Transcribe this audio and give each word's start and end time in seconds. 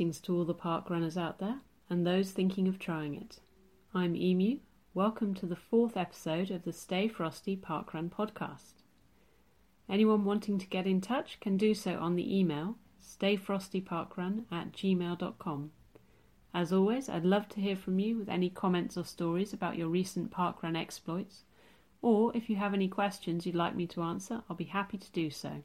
Greetings 0.00 0.20
to 0.20 0.34
all 0.34 0.46
the 0.46 0.54
park 0.54 0.88
runners 0.88 1.18
out 1.18 1.40
there 1.40 1.58
and 1.90 2.06
those 2.06 2.30
thinking 2.30 2.66
of 2.68 2.78
trying 2.78 3.14
it. 3.14 3.38
I'm 3.92 4.16
Emu. 4.16 4.60
Welcome 4.94 5.34
to 5.34 5.44
the 5.44 5.54
fourth 5.54 5.94
episode 5.94 6.50
of 6.50 6.64
the 6.64 6.72
Stay 6.72 7.06
Frosty 7.06 7.54
Parkrun 7.54 8.08
podcast. 8.08 8.80
Anyone 9.90 10.24
wanting 10.24 10.56
to 10.56 10.66
get 10.66 10.86
in 10.86 11.02
touch 11.02 11.38
can 11.38 11.58
do 11.58 11.74
so 11.74 11.98
on 11.98 12.16
the 12.16 12.34
email 12.34 12.76
stayfrostyparkrun 13.04 14.44
at 14.50 14.72
gmail.com. 14.72 15.70
As 16.54 16.72
always, 16.72 17.10
I'd 17.10 17.26
love 17.26 17.50
to 17.50 17.60
hear 17.60 17.76
from 17.76 17.98
you 17.98 18.16
with 18.16 18.30
any 18.30 18.48
comments 18.48 18.96
or 18.96 19.04
stories 19.04 19.52
about 19.52 19.76
your 19.76 19.88
recent 19.88 20.30
parkrun 20.30 20.80
exploits, 20.80 21.42
or 22.00 22.34
if 22.34 22.48
you 22.48 22.56
have 22.56 22.72
any 22.72 22.88
questions 22.88 23.44
you'd 23.44 23.54
like 23.54 23.76
me 23.76 23.86
to 23.88 24.00
answer, 24.00 24.40
I'll 24.48 24.56
be 24.56 24.64
happy 24.64 24.96
to 24.96 25.12
do 25.12 25.28
so. 25.28 25.62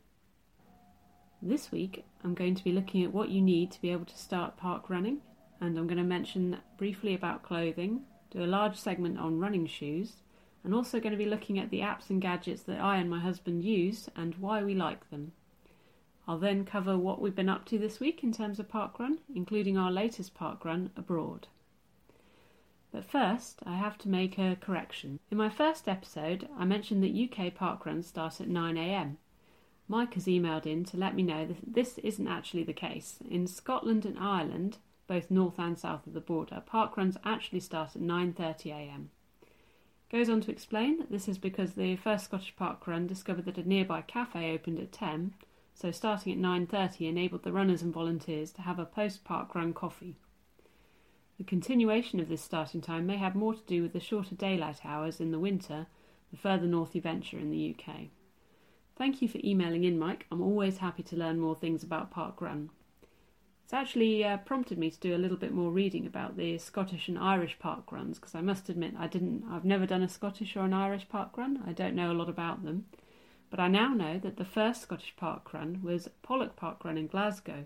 This 1.48 1.72
week, 1.72 2.04
I'm 2.24 2.34
going 2.34 2.56
to 2.56 2.64
be 2.64 2.72
looking 2.72 3.04
at 3.04 3.14
what 3.14 3.30
you 3.30 3.40
need 3.40 3.70
to 3.70 3.80
be 3.80 3.92
able 3.92 4.06
to 4.06 4.18
start 4.18 4.58
park 4.58 4.90
running, 4.90 5.22
and 5.62 5.78
I'm 5.78 5.86
going 5.86 6.00
to 6.00 6.04
mention 6.04 6.58
briefly 6.76 7.14
about 7.14 7.44
clothing, 7.44 8.02
do 8.32 8.44
a 8.44 8.48
large 8.48 8.76
segment 8.76 9.20
on 9.20 9.40
running 9.40 9.68
shoes, 9.68 10.24
and 10.64 10.74
also 10.74 11.00
going 11.00 11.12
to 11.12 11.24
be 11.24 11.30
looking 11.30 11.60
at 11.60 11.70
the 11.70 11.82
apps 11.82 12.10
and 12.10 12.20
gadgets 12.20 12.64
that 12.64 12.82
I 12.82 12.98
and 12.98 13.12
my 13.12 13.20
husband 13.20 13.64
use 13.64 14.10
and 14.16 14.34
why 14.38 14.64
we 14.64 14.74
like 14.74 15.08
them. 15.12 15.34
I'll 16.28 16.40
then 16.40 16.66
cover 16.66 16.98
what 16.98 17.22
we've 17.22 17.36
been 17.36 17.48
up 17.48 17.66
to 17.66 17.78
this 17.78 18.00
week 18.00 18.24
in 18.24 18.32
terms 18.32 18.60
of 18.60 18.68
parkrun, 18.68 19.20
including 19.36 19.78
our 19.78 19.92
latest 19.92 20.34
parkrun 20.34 20.90
abroad. 20.98 21.48
But 22.92 23.06
first, 23.06 23.60
I 23.68 23.76
have 23.76 24.00
to 24.00 24.10
make 24.10 24.40
a 24.40 24.58
correction. 24.60 25.20
In 25.30 25.38
my 25.38 25.50
first 25.50 25.88
episode, 25.88 26.50
I 26.58 26.66
mentioned 26.66 27.04
that 27.04 27.10
UK 27.10 27.54
parkruns 27.54 28.06
start 28.06 28.42
at 28.42 28.50
9am. 28.50 29.18
Mike 29.88 30.16
has 30.16 30.26
emailed 30.26 30.66
in 30.66 30.84
to 30.84 30.98
let 30.98 31.16
me 31.16 31.22
know 31.22 31.46
that 31.46 31.74
this 31.74 31.98
isn't 32.00 32.28
actually 32.28 32.64
the 32.64 32.74
case. 32.74 33.20
In 33.30 33.46
Scotland 33.46 34.06
and 34.06 34.18
Ireland, 34.18 34.78
both 35.08 35.30
north 35.30 35.60
and 35.60 35.78
south 35.78 36.08
of 36.08 36.14
the 36.14 36.22
border, 36.22 36.64
parkruns 36.68 37.18
actually 37.24 37.60
start 37.60 37.96
at 37.96 38.02
9.30am. 38.02 39.08
Goes 40.10 40.30
on 40.30 40.42
to 40.42 40.52
explain 40.52 40.98
that 40.98 41.12
this 41.12 41.28
is 41.28 41.38
because 41.38 41.74
the 41.74 41.96
first 41.98 42.26
Scottish 42.26 42.56
parkrun 42.56 43.08
discovered 43.08 43.46
that 43.46 43.58
a 43.58 43.68
nearby 43.68 44.02
cafe 44.02 44.54
opened 44.54 44.80
at 44.80 44.92
10, 44.92 45.34
so 45.74 45.92
starting 45.92 46.34
at 46.34 46.40
9.30 46.40 47.10
enabled 47.10 47.44
the 47.44 47.52
runners 47.52 47.82
and 47.82 47.94
volunteers 47.94 48.52
to 48.54 48.62
have 48.62 48.80
a 48.80 48.86
post-parkrun 48.86 49.74
coffee. 49.74 50.16
The 51.38 51.44
continuation 51.44 52.20
of 52.20 52.30
this 52.30 52.42
starting 52.42 52.82
time 52.82 53.06
may 53.06 53.18
have 53.18 53.36
more 53.36 53.54
to 53.54 53.64
do 53.68 53.82
with 53.82 53.94
the 53.94 54.00
shorter 54.00 54.36
daylight 54.36 54.86
hours 54.86 55.20
in 55.20 55.32
the 55.32 55.40
winter 55.40 55.88
the 56.32 56.38
further 56.38 56.66
north 56.66 56.96
you 56.96 57.02
venture 57.02 57.38
in 57.38 57.52
the 57.52 57.76
UK. 57.78 58.08
Thank 58.98 59.22
you 59.22 59.28
for 59.28 59.40
emailing 59.44 59.84
in, 59.84 60.00
Mike. 60.00 60.26
I'm 60.32 60.42
always 60.42 60.78
happy 60.78 61.04
to 61.04 61.18
learn 61.18 61.38
more 61.38 61.56
things 61.56 61.84
about 61.84 62.14
parkrun. 62.14 62.70
It's 63.66 63.74
actually 63.74 64.24
uh, 64.24 64.38
prompted 64.38 64.78
me 64.78 64.90
to 64.90 65.00
do 65.00 65.14
a 65.14 65.18
little 65.18 65.36
bit 65.36 65.52
more 65.52 65.70
reading 65.70 66.06
about 66.06 66.38
the 66.38 66.58
Scottish 66.60 67.10
and 67.10 67.20
Irish 67.20 67.58
parkruns 67.60 68.16
because 68.16 68.36
I 68.36 68.40
must 68.40 68.70
admit 68.70 68.94
I 68.98 69.08
didn't. 69.08 69.44
I've 69.52 69.66
never 69.66 69.86
done 69.86 70.02
a 70.02 70.08
Scottish 70.08 70.56
or 70.56 70.62
an 70.62 70.74
Irish 70.74 71.10
parkrun. 71.10 71.68
I 71.68 71.74
don't 71.74 71.96
know 71.96 72.10
a 72.10 72.14
lot 72.14 72.30
about 72.30 72.64
them, 72.64 72.86
but 73.50 73.60
I 73.60 73.68
now 73.68 73.90
know 73.90 74.18
that 74.20 74.38
the 74.38 74.46
first 74.46 74.84
Scottish 74.84 75.14
parkrun 75.20 75.82
was 75.82 76.10
Pollok 76.24 76.56
Parkrun 76.56 76.98
in 76.98 77.08
Glasgow, 77.08 77.66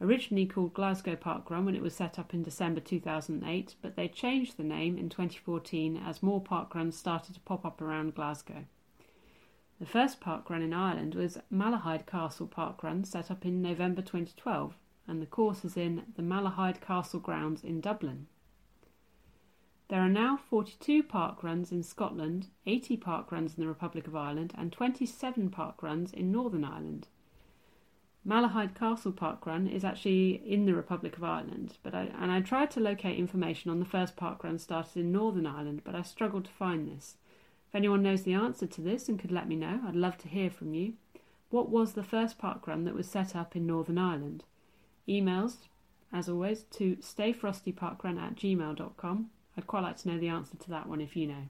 originally 0.00 0.46
called 0.46 0.72
Glasgow 0.72 1.16
Parkrun 1.16 1.66
when 1.66 1.76
it 1.76 1.82
was 1.82 1.94
set 1.94 2.18
up 2.18 2.32
in 2.32 2.42
December 2.42 2.80
2008, 2.80 3.74
but 3.82 3.94
they 3.94 4.08
changed 4.08 4.56
the 4.56 4.62
name 4.62 4.96
in 4.96 5.10
2014 5.10 5.98
as 5.98 6.22
more 6.22 6.42
parkruns 6.42 6.94
started 6.94 7.34
to 7.34 7.40
pop 7.40 7.66
up 7.66 7.82
around 7.82 8.14
Glasgow. 8.14 8.64
The 9.82 9.88
first 9.88 10.20
parkrun 10.20 10.62
in 10.62 10.72
Ireland 10.72 11.16
was 11.16 11.38
Malahide 11.52 12.06
Castle 12.06 12.46
Parkrun, 12.46 13.04
set 13.04 13.32
up 13.32 13.44
in 13.44 13.60
November 13.60 14.00
2012, 14.00 14.78
and 15.08 15.20
the 15.20 15.26
course 15.26 15.64
is 15.64 15.76
in 15.76 16.04
the 16.14 16.22
Malahide 16.22 16.80
Castle 16.80 17.18
grounds 17.18 17.64
in 17.64 17.80
Dublin. 17.80 18.28
There 19.88 19.98
are 19.98 20.08
now 20.08 20.36
42 20.36 21.02
parkruns 21.02 21.72
in 21.72 21.82
Scotland, 21.82 22.46
80 22.64 22.96
parkruns 22.98 23.58
in 23.58 23.64
the 23.64 23.66
Republic 23.66 24.06
of 24.06 24.14
Ireland, 24.14 24.52
and 24.56 24.70
27 24.70 25.50
parkruns 25.50 26.14
in 26.14 26.30
Northern 26.30 26.62
Ireland. 26.62 27.08
Malahide 28.24 28.76
Castle 28.76 29.10
Parkrun 29.10 29.68
is 29.68 29.84
actually 29.84 30.48
in 30.48 30.64
the 30.64 30.74
Republic 30.74 31.16
of 31.16 31.24
Ireland, 31.24 31.78
but 31.82 31.92
I, 31.92 32.02
and 32.20 32.30
I 32.30 32.40
tried 32.40 32.70
to 32.70 32.80
locate 32.80 33.18
information 33.18 33.68
on 33.68 33.80
the 33.80 33.84
first 33.84 34.14
parkrun 34.14 34.60
started 34.60 35.00
in 35.00 35.10
Northern 35.10 35.44
Ireland, 35.44 35.82
but 35.82 35.96
I 35.96 36.02
struggled 36.02 36.44
to 36.44 36.52
find 36.52 36.86
this. 36.86 37.16
If 37.72 37.76
anyone 37.76 38.02
knows 38.02 38.24
the 38.24 38.34
answer 38.34 38.66
to 38.66 38.82
this 38.82 39.08
and 39.08 39.18
could 39.18 39.32
let 39.32 39.48
me 39.48 39.56
know, 39.56 39.80
I'd 39.86 39.96
love 39.96 40.18
to 40.18 40.28
hear 40.28 40.50
from 40.50 40.74
you. 40.74 40.92
What 41.48 41.70
was 41.70 41.94
the 41.94 42.02
first 42.02 42.36
parkrun 42.38 42.84
that 42.84 42.94
was 42.94 43.08
set 43.08 43.34
up 43.34 43.56
in 43.56 43.66
Northern 43.66 43.96
Ireland? 43.96 44.44
Emails, 45.08 45.56
as 46.12 46.28
always, 46.28 46.64
to 46.64 46.96
stayfrostyparkrun 46.96 48.20
at 48.20 48.34
gmail.com. 48.34 49.30
I'd 49.56 49.66
quite 49.66 49.84
like 49.84 49.96
to 49.96 50.08
know 50.08 50.18
the 50.18 50.28
answer 50.28 50.58
to 50.58 50.68
that 50.68 50.86
one 50.86 51.00
if 51.00 51.16
you 51.16 51.26
know. 51.26 51.48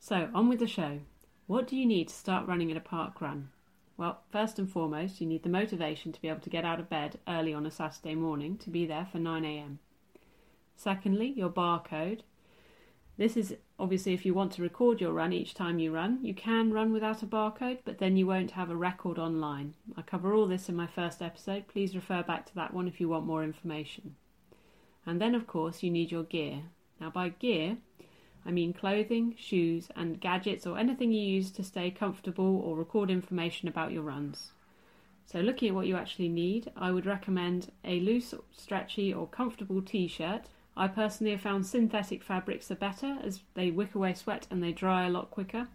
So, 0.00 0.30
on 0.34 0.48
with 0.48 0.58
the 0.58 0.66
show. 0.66 0.98
What 1.46 1.68
do 1.68 1.76
you 1.76 1.86
need 1.86 2.08
to 2.08 2.14
start 2.14 2.48
running 2.48 2.72
at 2.72 2.76
a 2.76 2.80
park 2.80 3.20
run? 3.20 3.50
Well, 3.96 4.22
first 4.32 4.58
and 4.58 4.68
foremost, 4.68 5.20
you 5.20 5.28
need 5.28 5.44
the 5.44 5.48
motivation 5.48 6.10
to 6.10 6.20
be 6.20 6.26
able 6.26 6.40
to 6.40 6.50
get 6.50 6.64
out 6.64 6.80
of 6.80 6.90
bed 6.90 7.20
early 7.28 7.54
on 7.54 7.66
a 7.66 7.70
Saturday 7.70 8.16
morning 8.16 8.58
to 8.58 8.70
be 8.70 8.84
there 8.84 9.06
for 9.12 9.18
9am. 9.18 9.76
Secondly, 10.74 11.32
your 11.36 11.50
barcode, 11.50 12.22
this 13.18 13.36
is 13.36 13.56
obviously 13.78 14.12
if 14.12 14.26
you 14.26 14.34
want 14.34 14.52
to 14.52 14.62
record 14.62 15.00
your 15.00 15.12
run 15.12 15.32
each 15.32 15.54
time 15.54 15.78
you 15.78 15.90
run. 15.90 16.18
You 16.22 16.34
can 16.34 16.72
run 16.72 16.92
without 16.92 17.22
a 17.22 17.26
barcode, 17.26 17.78
but 17.84 17.98
then 17.98 18.16
you 18.16 18.26
won't 18.26 18.50
have 18.50 18.70
a 18.70 18.76
record 18.76 19.18
online. 19.18 19.74
I 19.96 20.02
cover 20.02 20.34
all 20.34 20.46
this 20.46 20.68
in 20.68 20.76
my 20.76 20.86
first 20.86 21.22
episode. 21.22 21.66
Please 21.66 21.94
refer 21.96 22.22
back 22.22 22.44
to 22.46 22.54
that 22.56 22.74
one 22.74 22.86
if 22.86 23.00
you 23.00 23.08
want 23.08 23.26
more 23.26 23.42
information. 23.42 24.16
And 25.06 25.20
then, 25.20 25.34
of 25.34 25.46
course, 25.46 25.82
you 25.82 25.90
need 25.90 26.10
your 26.10 26.24
gear. 26.24 26.64
Now, 27.00 27.08
by 27.08 27.30
gear, 27.30 27.78
I 28.44 28.50
mean 28.50 28.74
clothing, 28.74 29.34
shoes, 29.38 29.88
and 29.96 30.20
gadgets 30.20 30.66
or 30.66 30.76
anything 30.76 31.10
you 31.10 31.22
use 31.22 31.50
to 31.52 31.64
stay 31.64 31.90
comfortable 31.90 32.60
or 32.60 32.76
record 32.76 33.10
information 33.10 33.66
about 33.66 33.92
your 33.92 34.02
runs. 34.02 34.52
So, 35.24 35.40
looking 35.40 35.70
at 35.70 35.74
what 35.74 35.86
you 35.86 35.96
actually 35.96 36.28
need, 36.28 36.70
I 36.76 36.90
would 36.90 37.06
recommend 37.06 37.72
a 37.82 37.98
loose, 37.98 38.34
stretchy, 38.52 39.12
or 39.12 39.26
comfortable 39.26 39.80
t 39.80 40.06
shirt 40.06 40.48
I 40.76 40.88
personally 40.88 41.32
have 41.32 41.40
found 41.40 41.66
synthetic 41.66 42.22
fabrics 42.22 42.70
are 42.70 42.76
better 42.76 43.16
as 43.22 43.40
they 43.54 43.70
wick 43.70 43.94
away 43.94 44.12
sweat 44.12 44.46
and 44.50 44.62
they 44.62 44.72
dry 44.72 45.06
a 45.06 45.10
lot 45.10 45.30
quicker. 45.30 45.68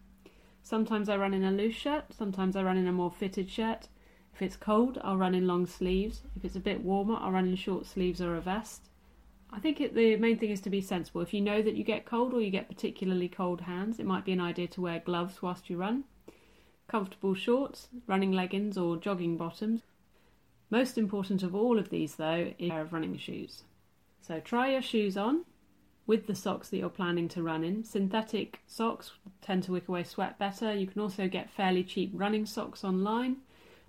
Sometimes 0.62 1.09
I 1.09 1.17
run 1.17 1.34
in 1.34 1.44
a 1.44 1.51
loose 1.51 1.73
shirt, 1.73 2.13
sometimes 2.13 2.56
I 2.56 2.62
run 2.62 2.78
in 2.78 2.88
a 2.88 2.91
more 2.91 3.12
fitted 3.12 3.50
shirt. 3.50 3.88
If 4.34 4.41
it's 4.44 4.56
cold, 4.56 5.00
I'll 5.03 5.17
run 5.17 5.34
in 5.34 5.47
long 5.47 5.66
sleeves. 5.66 6.22
If 6.35 6.45
it's 6.45 6.56
a 6.56 6.59
bit 6.59 6.84
warmer, 6.84 7.17
I'll 7.19 7.31
run 7.31 7.47
in 7.47 7.56
short 7.56 7.88
sleeves 7.88 8.22
or 8.22 8.35
a 8.35 8.41
vest. 8.41 8.89
I 9.51 9.59
think 9.59 9.81
it, 9.81 9.95
the 9.95 10.16
main 10.17 10.38
thing 10.38 10.51
is 10.51 10.62
to 10.62 10.69
be 10.69 10.81
sensible. 10.81 11.22
If 11.22 11.33
you 11.33 11.41
know 11.41 11.62
that 11.62 11.75
you 11.75 11.83
get 11.83 12.06
cold 12.06 12.33
or 12.33 12.41
you 12.41 12.51
get 12.51 12.69
particularly 12.69 13.28
cold 13.28 13.62
hands, 13.62 14.00
it 14.00 14.06
might 14.06 14.23
be 14.23 14.31
an 14.31 14.39
idea 14.39 14.68
to 14.68 14.81
wear 14.81 15.00
gloves 15.00 15.41
whilst 15.41 15.69
you 15.69 15.78
run. 15.78 16.06
Comfortable 16.88 17.33
shorts, 17.33 17.89
running 18.07 18.31
leggings, 18.31 18.78
or 18.78 18.97
jogging 18.97 19.35
bottoms. 19.35 19.81
Most 20.69 20.97
important 20.97 21.44
of 21.44 21.53
all 21.53 21.78
of 21.78 21.89
these, 21.89 22.16
though, 22.16 22.53
is 22.57 22.68
a 22.68 22.72
pair 22.72 22.81
of 22.81 22.94
running 22.94 23.18
shoes. 23.18 23.63
So 24.21 24.39
try 24.39 24.71
your 24.71 24.81
shoes 24.81 25.17
on 25.17 25.45
with 26.05 26.27
the 26.27 26.35
socks 26.35 26.69
that 26.69 26.77
you're 26.77 26.89
planning 26.89 27.27
to 27.29 27.43
run 27.43 27.63
in. 27.63 27.83
Synthetic 27.83 28.59
socks 28.67 29.11
tend 29.41 29.63
to 29.63 29.71
wick 29.71 29.87
away 29.87 30.03
sweat 30.03 30.37
better. 30.37 30.73
You 30.73 30.87
can 30.87 31.01
also 31.01 31.27
get 31.27 31.49
fairly 31.49 31.83
cheap 31.83 32.11
running 32.13 32.45
socks 32.45 32.83
online. 32.83 33.37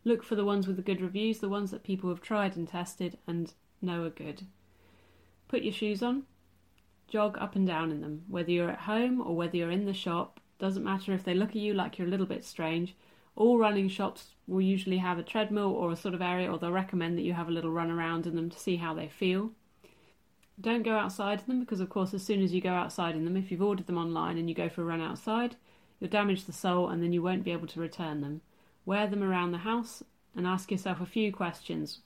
Look 0.05 0.25
for 0.25 0.35
the 0.35 0.45
ones 0.45 0.67
with 0.67 0.77
the 0.77 0.83
good 0.83 1.01
reviews, 1.01 1.39
the 1.39 1.49
ones 1.49 1.71
that 1.71 1.85
people 1.85 2.09
have 2.09 2.21
tried 2.21 2.57
and 2.57 2.67
tested 2.67 3.19
and 3.27 3.53
know 3.81 4.05
are 4.05 4.11
good. 4.11 4.47
Put 5.49 5.63
your 5.63 5.73
shoes 5.73 6.03
on, 6.03 6.25
jog 7.09 7.37
up 7.39 7.55
and 7.55 7.67
down 7.67 7.91
in 7.91 8.01
them, 8.01 8.25
whether 8.27 8.51
you're 8.51 8.71
at 8.71 8.81
home 8.81 9.21
or 9.21 9.37
whether 9.37 9.57
you're 9.57 9.71
in 9.71 9.85
the 9.85 9.93
shop. 9.93 10.41
Doesn't 10.59 10.83
matter 10.83 11.13
if 11.13 11.25
they 11.25 11.35
look 11.35 11.51
at 11.51 11.57
you 11.57 11.75
like 11.75 11.99
you're 11.99 12.09
a 12.09 12.11
little 12.11 12.27
bit 12.27 12.45
strange. 12.45 12.97
All 13.37 13.59
running 13.59 13.89
shops 13.89 14.31
will 14.47 14.63
usually 14.63 14.99
have 14.99 15.19
a 15.19 15.23
treadmill 15.23 15.73
or 15.73 15.93
a 15.93 15.97
sort 15.97 16.15
of 16.15 16.23
area, 16.23 16.51
or 16.51 16.59
they'll 16.59 16.73
recommend 16.73 17.19
that 17.19 17.23
you 17.23 17.35
have 17.35 17.49
a 17.49 17.53
little 17.53 17.71
run 17.71 17.91
around 17.91 18.27
in 18.27 18.35
them 18.35 18.51
to 18.51 18.59
see 18.59 18.77
how 18.77 18.95
they 18.95 19.09
feel. 19.09 19.51
Don't 20.63 20.85
go 20.85 20.97
outside 20.97 21.41
in 21.41 21.47
them 21.47 21.61
because, 21.61 21.81
of 21.81 21.91
course, 21.91 22.15
as 22.15 22.23
soon 22.23 22.41
as 22.41 22.55
you 22.55 22.61
go 22.61 22.73
outside 22.73 23.17
in 23.17 23.25
them, 23.25 23.37
if 23.37 23.51
you've 23.51 23.61
ordered 23.61 23.89
them 23.89 23.99
online 23.99 24.39
and 24.39 24.49
you 24.49 24.55
go 24.55 24.69
for 24.69 24.83
a 24.83 24.85
run 24.85 25.01
outside, 25.01 25.57
you'll 25.99 26.09
damage 26.09 26.45
the 26.45 26.53
sole 26.53 26.89
and 26.89 27.03
then 27.03 27.13
you 27.13 27.21
won't 27.21 27.43
be 27.43 27.51
able 27.51 27.67
to 27.67 27.81
return 27.81 28.21
them. 28.21 28.43
Wear 28.87 29.09
them 29.09 29.25
around 29.25 29.51
the 29.51 29.59
house 29.59 30.05
and 30.37 30.47
ask 30.47 30.71
yourself 30.71 31.01
a 31.01 31.07
few 31.07 31.33
questions. 31.33 31.99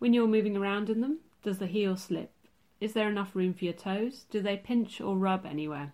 When 0.00 0.12
you're 0.12 0.26
moving 0.26 0.56
around 0.56 0.90
in 0.90 1.00
them, 1.00 1.20
does 1.44 1.58
the 1.58 1.68
heel 1.68 1.96
slip? 1.96 2.32
Is 2.80 2.92
there 2.92 3.08
enough 3.08 3.36
room 3.36 3.54
for 3.54 3.64
your 3.64 3.74
toes? 3.74 4.26
Do 4.30 4.42
they 4.42 4.56
pinch 4.56 5.00
or 5.00 5.16
rub 5.16 5.46
anywhere? 5.46 5.92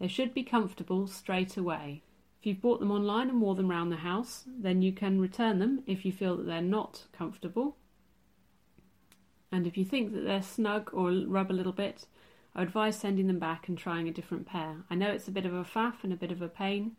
They 0.00 0.08
should 0.08 0.32
be 0.32 0.44
comfortable 0.44 1.06
straight 1.06 1.58
away. 1.58 2.02
If 2.40 2.46
you've 2.46 2.62
bought 2.62 2.80
them 2.80 2.90
online 2.90 3.28
and 3.28 3.42
wore 3.42 3.56
them 3.56 3.70
around 3.70 3.90
the 3.90 3.96
house, 3.96 4.44
then 4.46 4.80
you 4.80 4.92
can 4.92 5.20
return 5.20 5.58
them 5.58 5.82
if 5.86 6.06
you 6.06 6.12
feel 6.12 6.38
that 6.38 6.46
they're 6.46 6.62
not 6.62 7.04
comfortable 7.12 7.76
and 9.52 9.66
if 9.66 9.76
you 9.76 9.84
think 9.84 10.12
that 10.14 10.24
they're 10.24 10.42
snug 10.42 10.90
or 10.92 11.12
rub 11.26 11.50
a 11.50 11.52
little 11.52 11.72
bit, 11.72 12.06
I 12.54 12.62
advise 12.62 12.98
sending 12.98 13.28
them 13.28 13.38
back 13.38 13.68
and 13.68 13.78
trying 13.78 14.08
a 14.08 14.12
different 14.12 14.46
pair. 14.46 14.78
I 14.90 14.94
know 14.94 15.10
it's 15.10 15.28
a 15.28 15.32
bit 15.32 15.46
of 15.46 15.54
a 15.54 15.62
faff 15.64 16.02
and 16.02 16.12
a 16.12 16.16
bit 16.16 16.32
of 16.32 16.42
a 16.42 16.48
pain, 16.48 16.96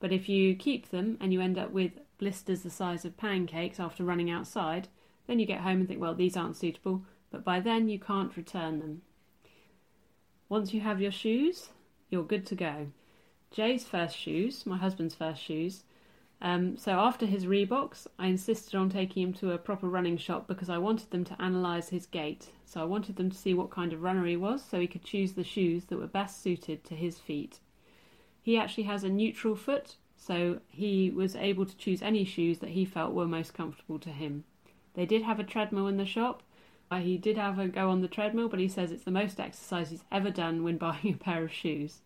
but 0.00 0.12
if 0.12 0.28
you 0.28 0.54
keep 0.54 0.90
them 0.90 1.18
and 1.20 1.32
you 1.32 1.40
end 1.40 1.58
up 1.58 1.70
with 1.72 1.92
blisters 2.18 2.62
the 2.62 2.70
size 2.70 3.04
of 3.04 3.16
pancakes 3.16 3.78
after 3.78 4.04
running 4.04 4.30
outside, 4.30 4.88
Then 5.28 5.38
you 5.38 5.46
get 5.46 5.60
home 5.60 5.80
and 5.80 5.86
think, 5.88 6.00
well, 6.00 6.14
these 6.14 6.36
aren't 6.36 6.56
suitable, 6.56 7.02
but 7.30 7.44
by 7.44 7.60
then 7.60 7.88
you 7.88 8.00
can't 8.00 8.36
return 8.36 8.80
them. 8.80 9.02
Once 10.48 10.72
you 10.72 10.80
have 10.80 11.00
your 11.00 11.12
shoes, 11.12 11.68
you're 12.08 12.24
good 12.24 12.46
to 12.46 12.54
go. 12.54 12.88
Jay's 13.50 13.84
first 13.84 14.16
shoes, 14.16 14.64
my 14.64 14.78
husband's 14.78 15.14
first 15.14 15.42
shoes, 15.42 15.84
um, 16.40 16.76
so 16.76 16.92
after 16.92 17.26
his 17.26 17.46
Reeboks, 17.46 18.06
I 18.18 18.28
insisted 18.28 18.76
on 18.76 18.90
taking 18.90 19.24
him 19.24 19.32
to 19.34 19.50
a 19.50 19.58
proper 19.58 19.88
running 19.88 20.16
shop 20.16 20.46
because 20.46 20.70
I 20.70 20.78
wanted 20.78 21.10
them 21.10 21.24
to 21.24 21.36
analyse 21.38 21.88
his 21.88 22.06
gait. 22.06 22.50
So 22.64 22.80
I 22.80 22.84
wanted 22.84 23.16
them 23.16 23.30
to 23.30 23.36
see 23.36 23.54
what 23.54 23.70
kind 23.70 23.92
of 23.92 24.02
runner 24.02 24.24
he 24.24 24.36
was 24.36 24.62
so 24.64 24.78
he 24.78 24.86
could 24.86 25.02
choose 25.02 25.32
the 25.32 25.42
shoes 25.42 25.86
that 25.86 25.98
were 25.98 26.06
best 26.06 26.40
suited 26.40 26.84
to 26.84 26.94
his 26.94 27.18
feet. 27.18 27.58
He 28.40 28.56
actually 28.56 28.84
has 28.84 29.02
a 29.02 29.08
neutral 29.08 29.56
foot, 29.56 29.96
so 30.16 30.60
he 30.68 31.10
was 31.10 31.34
able 31.34 31.66
to 31.66 31.76
choose 31.76 32.02
any 32.02 32.24
shoes 32.24 32.60
that 32.60 32.70
he 32.70 32.84
felt 32.84 33.14
were 33.14 33.26
most 33.26 33.52
comfortable 33.52 33.98
to 33.98 34.10
him. 34.10 34.44
They 34.94 35.06
did 35.06 35.22
have 35.22 35.40
a 35.40 35.44
treadmill 35.44 35.88
in 35.88 35.96
the 35.96 36.06
shop. 36.06 36.42
Uh, 36.90 37.00
he 37.00 37.18
did 37.18 37.36
have 37.36 37.58
a 37.58 37.68
go 37.68 37.90
on 37.90 38.00
the 38.00 38.08
treadmill, 38.08 38.48
but 38.48 38.60
he 38.60 38.68
says 38.68 38.92
it's 38.92 39.04
the 39.04 39.10
most 39.10 39.40
exercise 39.40 39.90
he's 39.90 40.04
ever 40.12 40.30
done 40.30 40.62
when 40.62 40.78
buying 40.78 41.14
a 41.14 41.16
pair 41.16 41.42
of 41.42 41.52
shoes. 41.52 42.00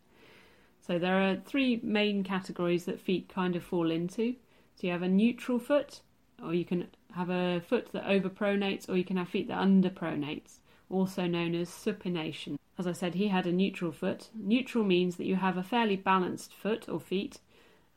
So 0.85 0.99
there 0.99 1.23
are 1.23 1.37
three 1.37 1.81
main 1.83 2.25
categories 2.25 2.87
that 2.87 3.01
feet 3.01 3.29
kind 3.29 3.55
of 3.55 3.63
fall 3.63 3.91
into. 3.91 4.35
So 4.75 4.87
you 4.87 4.93
have 4.93 5.03
a 5.03 5.09
neutral 5.09 5.61
foot, 5.61 6.01
or 6.43 6.55
you 6.55 6.65
can 6.65 6.89
have 7.15 7.31
a 7.31 7.61
foot 7.61 7.93
that 7.93 8.05
overpronates, 8.05 8.89
or 8.89 8.97
you 8.97 9.05
can 9.05 9.17
have 9.17 9.29
feet 9.29 9.49
that 9.49 9.59
underpronates, 9.59 10.59
also 10.91 11.27
known 11.27 11.55
as 11.55 11.69
supination. 11.69 12.59
As 12.79 12.87
I 12.87 12.93
said, 12.93 13.15
he 13.15 13.29
had 13.29 13.47
a 13.47 13.53
neutral 13.53 13.93
foot. 13.93 14.31
Neutral 14.35 14.83
means 14.83 15.17
that 15.17 15.27
you 15.27 15.37
have 15.37 15.57
a 15.57 15.63
fairly 15.63 15.95
balanced 15.95 16.53
foot 16.53 16.89
or 16.89 16.99
feet, 16.99 17.39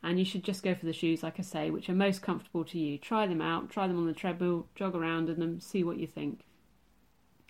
and 0.04 0.20
you 0.20 0.26
should 0.26 0.44
just 0.44 0.62
go 0.62 0.76
for 0.76 0.86
the 0.86 0.94
shoes, 0.94 1.24
like 1.24 1.40
I 1.40 1.44
say, 1.44 1.72
which 1.72 1.90
are 1.90 1.96
most 1.96 2.22
comfortable 2.22 2.66
to 2.66 2.78
you. 2.78 3.00
Try 3.00 3.26
them 3.26 3.42
out, 3.42 3.72
try 3.72 3.88
them 3.88 3.98
on 3.98 4.06
the 4.06 4.14
treadmill, 4.14 4.68
jog 4.76 4.96
around 4.96 5.30
in 5.30 5.40
them, 5.40 5.60
see 5.60 5.84
what 5.84 5.98
you 5.98 6.06
think. 6.06 6.42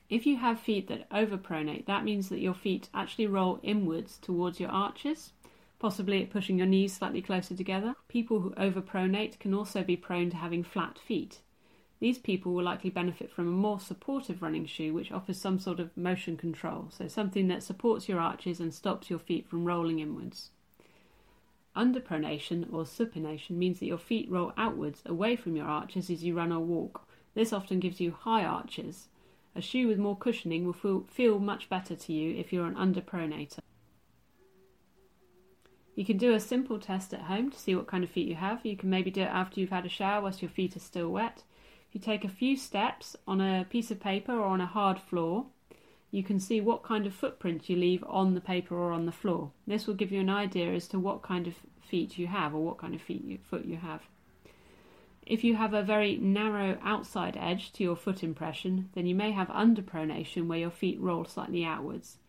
If 0.09 0.25
you 0.27 0.37
have 0.37 0.59
feet 0.59 0.87
that 0.87 1.09
overpronate, 1.09 1.85
that 1.87 2.03
means 2.03 2.29
that 2.29 2.39
your 2.39 2.53
feet 2.53 2.89
actually 2.93 3.27
roll 3.27 3.59
inwards 3.63 4.17
towards 4.19 4.59
your 4.59 4.69
arches, 4.69 5.33
possibly 5.79 6.25
pushing 6.25 6.59
your 6.59 6.67
knees 6.67 6.93
slightly 6.93 7.21
closer 7.21 7.55
together. 7.55 7.95
People 8.07 8.41
who 8.41 8.51
overpronate 8.51 9.39
can 9.39 9.53
also 9.53 9.83
be 9.83 9.97
prone 9.97 10.29
to 10.29 10.37
having 10.37 10.63
flat 10.63 10.99
feet. 10.99 11.41
These 11.99 12.19
people 12.19 12.53
will 12.53 12.63
likely 12.63 12.91
benefit 12.91 13.31
from 13.31 13.47
a 13.47 13.51
more 13.51 13.79
supportive 13.79 14.41
running 14.43 14.65
shoe 14.65 14.93
which 14.93 15.11
offers 15.11 15.39
some 15.39 15.57
sort 15.57 15.79
of 15.79 15.95
motion 15.97 16.37
control, 16.37 16.89
so 16.91 17.07
something 17.07 17.47
that 17.47 17.63
supports 17.63 18.07
your 18.07 18.19
arches 18.19 18.59
and 18.59 18.73
stops 18.73 19.09
your 19.09 19.19
feet 19.19 19.47
from 19.47 19.65
rolling 19.65 19.99
inwards. 19.99 20.51
Underpronation 21.75 22.71
or 22.71 22.83
supination 22.83 23.51
means 23.51 23.79
that 23.79 23.87
your 23.87 23.97
feet 23.97 24.29
roll 24.29 24.53
outwards 24.55 25.01
away 25.05 25.35
from 25.35 25.55
your 25.55 25.65
arches 25.65 26.09
as 26.09 26.23
you 26.23 26.35
run 26.35 26.51
or 26.51 26.59
walk. 26.59 27.07
This 27.33 27.51
often 27.51 27.79
gives 27.79 27.99
you 27.99 28.11
high 28.11 28.45
arches, 28.45 29.07
a 29.55 29.61
shoe 29.61 29.87
with 29.87 29.97
more 29.97 30.17
cushioning 30.17 30.65
will 30.65 30.73
feel, 30.73 31.05
feel 31.09 31.39
much 31.39 31.69
better 31.69 31.95
to 31.95 32.13
you 32.13 32.35
if 32.37 32.51
you're 32.51 32.67
an 32.67 32.75
underpronator. 32.75 33.59
You 35.95 36.03
can 36.03 36.17
do 36.17 36.33
a 36.33 36.39
simple 36.41 36.77
test 36.77 37.13
at 37.13 37.21
home 37.21 37.51
to 37.51 37.57
see 37.57 37.73
what 37.73 37.87
kind 37.87 38.03
of 38.03 38.09
feet 38.09 38.27
you 38.27 38.35
have. 38.35 38.65
You 38.65 38.75
can 38.75 38.89
maybe 38.89 39.09
do 39.09 39.21
it 39.21 39.29
after 39.29 39.61
you've 39.61 39.69
had 39.69 39.85
a 39.85 39.89
shower 39.89 40.21
whilst 40.21 40.41
your 40.41 40.51
feet 40.51 40.75
are 40.75 40.79
still 40.79 41.09
wet. 41.09 41.43
If 41.87 41.95
you 41.95 42.01
take 42.01 42.25
a 42.25 42.29
few 42.29 42.57
steps 42.57 43.15
on 43.25 43.39
a 43.39 43.65
piece 43.69 43.91
of 43.91 44.01
paper 44.01 44.33
or 44.33 44.45
on 44.45 44.59
a 44.59 44.65
hard 44.65 44.99
floor, 44.99 45.45
you 46.11 46.21
can 46.21 46.39
see 46.39 46.59
what 46.59 46.83
kind 46.83 47.05
of 47.05 47.13
footprint 47.13 47.69
you 47.69 47.77
leave 47.77 48.03
on 48.07 48.33
the 48.33 48.41
paper 48.41 48.75
or 48.75 48.91
on 48.91 49.05
the 49.05 49.11
floor. 49.13 49.51
This 49.65 49.87
will 49.87 49.93
give 49.93 50.11
you 50.11 50.19
an 50.19 50.29
idea 50.29 50.73
as 50.73 50.87
to 50.89 50.99
what 50.99 51.21
kind 51.21 51.47
of 51.47 51.55
feet 51.81 52.17
you 52.17 52.27
have 52.27 52.53
or 52.53 52.63
what 52.63 52.77
kind 52.77 52.93
of 52.93 53.01
feet 53.01 53.23
you, 53.23 53.37
foot 53.49 53.63
you 53.63 53.77
have. 53.77 54.01
If 55.25 55.43
you 55.43 55.55
have 55.55 55.73
a 55.73 55.81
very 55.81 56.17
narrow 56.17 56.77
outside 56.83 57.35
edge 57.35 57.71
to 57.73 57.83
your 57.83 57.95
foot 57.95 58.23
impression, 58.23 58.89
then 58.93 59.07
you 59.07 59.15
may 59.15 59.31
have 59.31 59.47
underpronation 59.47 60.47
where 60.47 60.59
your 60.59 60.69
feet 60.69 60.99
roll 60.99 61.25
slightly 61.25 61.65
outwards. 61.65 62.19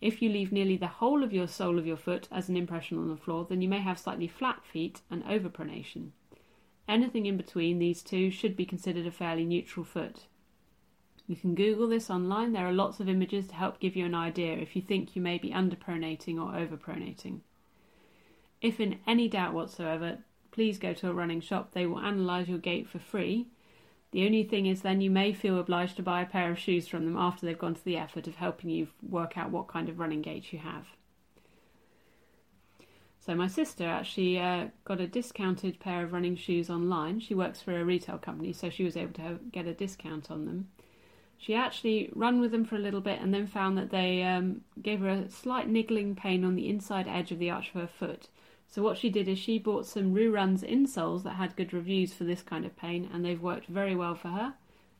If 0.00 0.20
you 0.20 0.30
leave 0.30 0.50
nearly 0.50 0.76
the 0.76 0.88
whole 0.88 1.22
of 1.22 1.32
your 1.32 1.46
sole 1.46 1.78
of 1.78 1.86
your 1.86 1.96
foot 1.96 2.26
as 2.32 2.48
an 2.48 2.56
impression 2.56 2.98
on 2.98 3.08
the 3.08 3.16
floor, 3.16 3.46
then 3.48 3.62
you 3.62 3.68
may 3.68 3.80
have 3.80 3.98
slightly 3.98 4.26
flat 4.26 4.64
feet 4.64 5.02
and 5.10 5.24
overpronation. 5.24 6.10
Anything 6.88 7.26
in 7.26 7.36
between 7.36 7.78
these 7.78 8.02
two 8.02 8.30
should 8.30 8.56
be 8.56 8.66
considered 8.66 9.06
a 9.06 9.12
fairly 9.12 9.44
neutral 9.44 9.84
foot. 9.84 10.26
You 11.28 11.36
can 11.36 11.54
Google 11.54 11.86
this 11.86 12.10
online, 12.10 12.52
there 12.52 12.66
are 12.66 12.72
lots 12.72 12.98
of 12.98 13.08
images 13.08 13.46
to 13.48 13.54
help 13.54 13.78
give 13.78 13.94
you 13.94 14.04
an 14.04 14.14
idea 14.16 14.54
if 14.54 14.74
you 14.74 14.82
think 14.82 15.14
you 15.14 15.22
may 15.22 15.38
be 15.38 15.50
underpronating 15.50 16.38
or 16.38 16.52
overpronating. 16.52 17.42
If 18.60 18.80
in 18.80 18.98
any 19.06 19.28
doubt 19.28 19.54
whatsoever, 19.54 20.18
please 20.50 20.78
go 20.78 20.92
to 20.94 21.08
a 21.08 21.12
running 21.12 21.40
shop. 21.40 21.72
They 21.72 21.86
will 21.86 21.98
analyse 21.98 22.48
your 22.48 22.58
gait 22.58 22.88
for 22.88 22.98
free. 22.98 23.46
The 24.12 24.26
only 24.26 24.42
thing 24.42 24.66
is, 24.66 24.82
then 24.82 25.00
you 25.00 25.10
may 25.10 25.32
feel 25.32 25.58
obliged 25.58 25.96
to 25.96 26.02
buy 26.02 26.22
a 26.22 26.26
pair 26.26 26.50
of 26.50 26.58
shoes 26.58 26.88
from 26.88 27.04
them 27.04 27.16
after 27.16 27.46
they've 27.46 27.58
gone 27.58 27.74
to 27.74 27.84
the 27.84 27.96
effort 27.96 28.26
of 28.26 28.36
helping 28.36 28.70
you 28.70 28.88
work 29.08 29.38
out 29.38 29.50
what 29.50 29.68
kind 29.68 29.88
of 29.88 30.00
running 30.00 30.22
gait 30.22 30.52
you 30.52 30.58
have. 30.58 30.86
So, 33.20 33.34
my 33.34 33.46
sister 33.46 33.86
actually 33.86 34.40
uh, 34.40 34.68
got 34.84 35.00
a 35.00 35.06
discounted 35.06 35.78
pair 35.78 36.02
of 36.02 36.12
running 36.12 36.36
shoes 36.36 36.70
online. 36.70 37.20
She 37.20 37.34
works 37.34 37.60
for 37.60 37.78
a 37.78 37.84
retail 37.84 38.18
company, 38.18 38.52
so 38.52 38.70
she 38.70 38.82
was 38.82 38.96
able 38.96 39.12
to 39.14 39.38
get 39.52 39.66
a 39.66 39.74
discount 39.74 40.30
on 40.30 40.46
them. 40.46 40.68
She 41.36 41.54
actually 41.54 42.10
ran 42.14 42.40
with 42.40 42.50
them 42.50 42.64
for 42.64 42.76
a 42.76 42.80
little 42.80 43.00
bit 43.00 43.20
and 43.20 43.32
then 43.32 43.46
found 43.46 43.78
that 43.78 43.90
they 43.90 44.22
um, 44.22 44.62
gave 44.82 45.00
her 45.00 45.08
a 45.08 45.30
slight 45.30 45.68
niggling 45.68 46.14
pain 46.14 46.44
on 46.44 46.54
the 46.54 46.68
inside 46.68 47.08
edge 47.08 47.30
of 47.30 47.38
the 47.38 47.50
arch 47.50 47.68
of 47.68 47.80
her 47.80 47.86
foot. 47.86 48.28
So 48.70 48.82
what 48.82 48.96
she 48.96 49.10
did 49.10 49.26
is 49.26 49.36
she 49.36 49.58
bought 49.58 49.84
some 49.84 50.14
Ruruns 50.14 50.62
insoles 50.62 51.24
that 51.24 51.34
had 51.34 51.56
good 51.56 51.72
reviews 51.72 52.14
for 52.14 52.22
this 52.22 52.40
kind 52.40 52.64
of 52.64 52.76
pain, 52.76 53.10
and 53.12 53.24
they've 53.24 53.42
worked 53.42 53.66
very 53.66 53.96
well 53.96 54.14
for 54.14 54.28
her. 54.28 54.54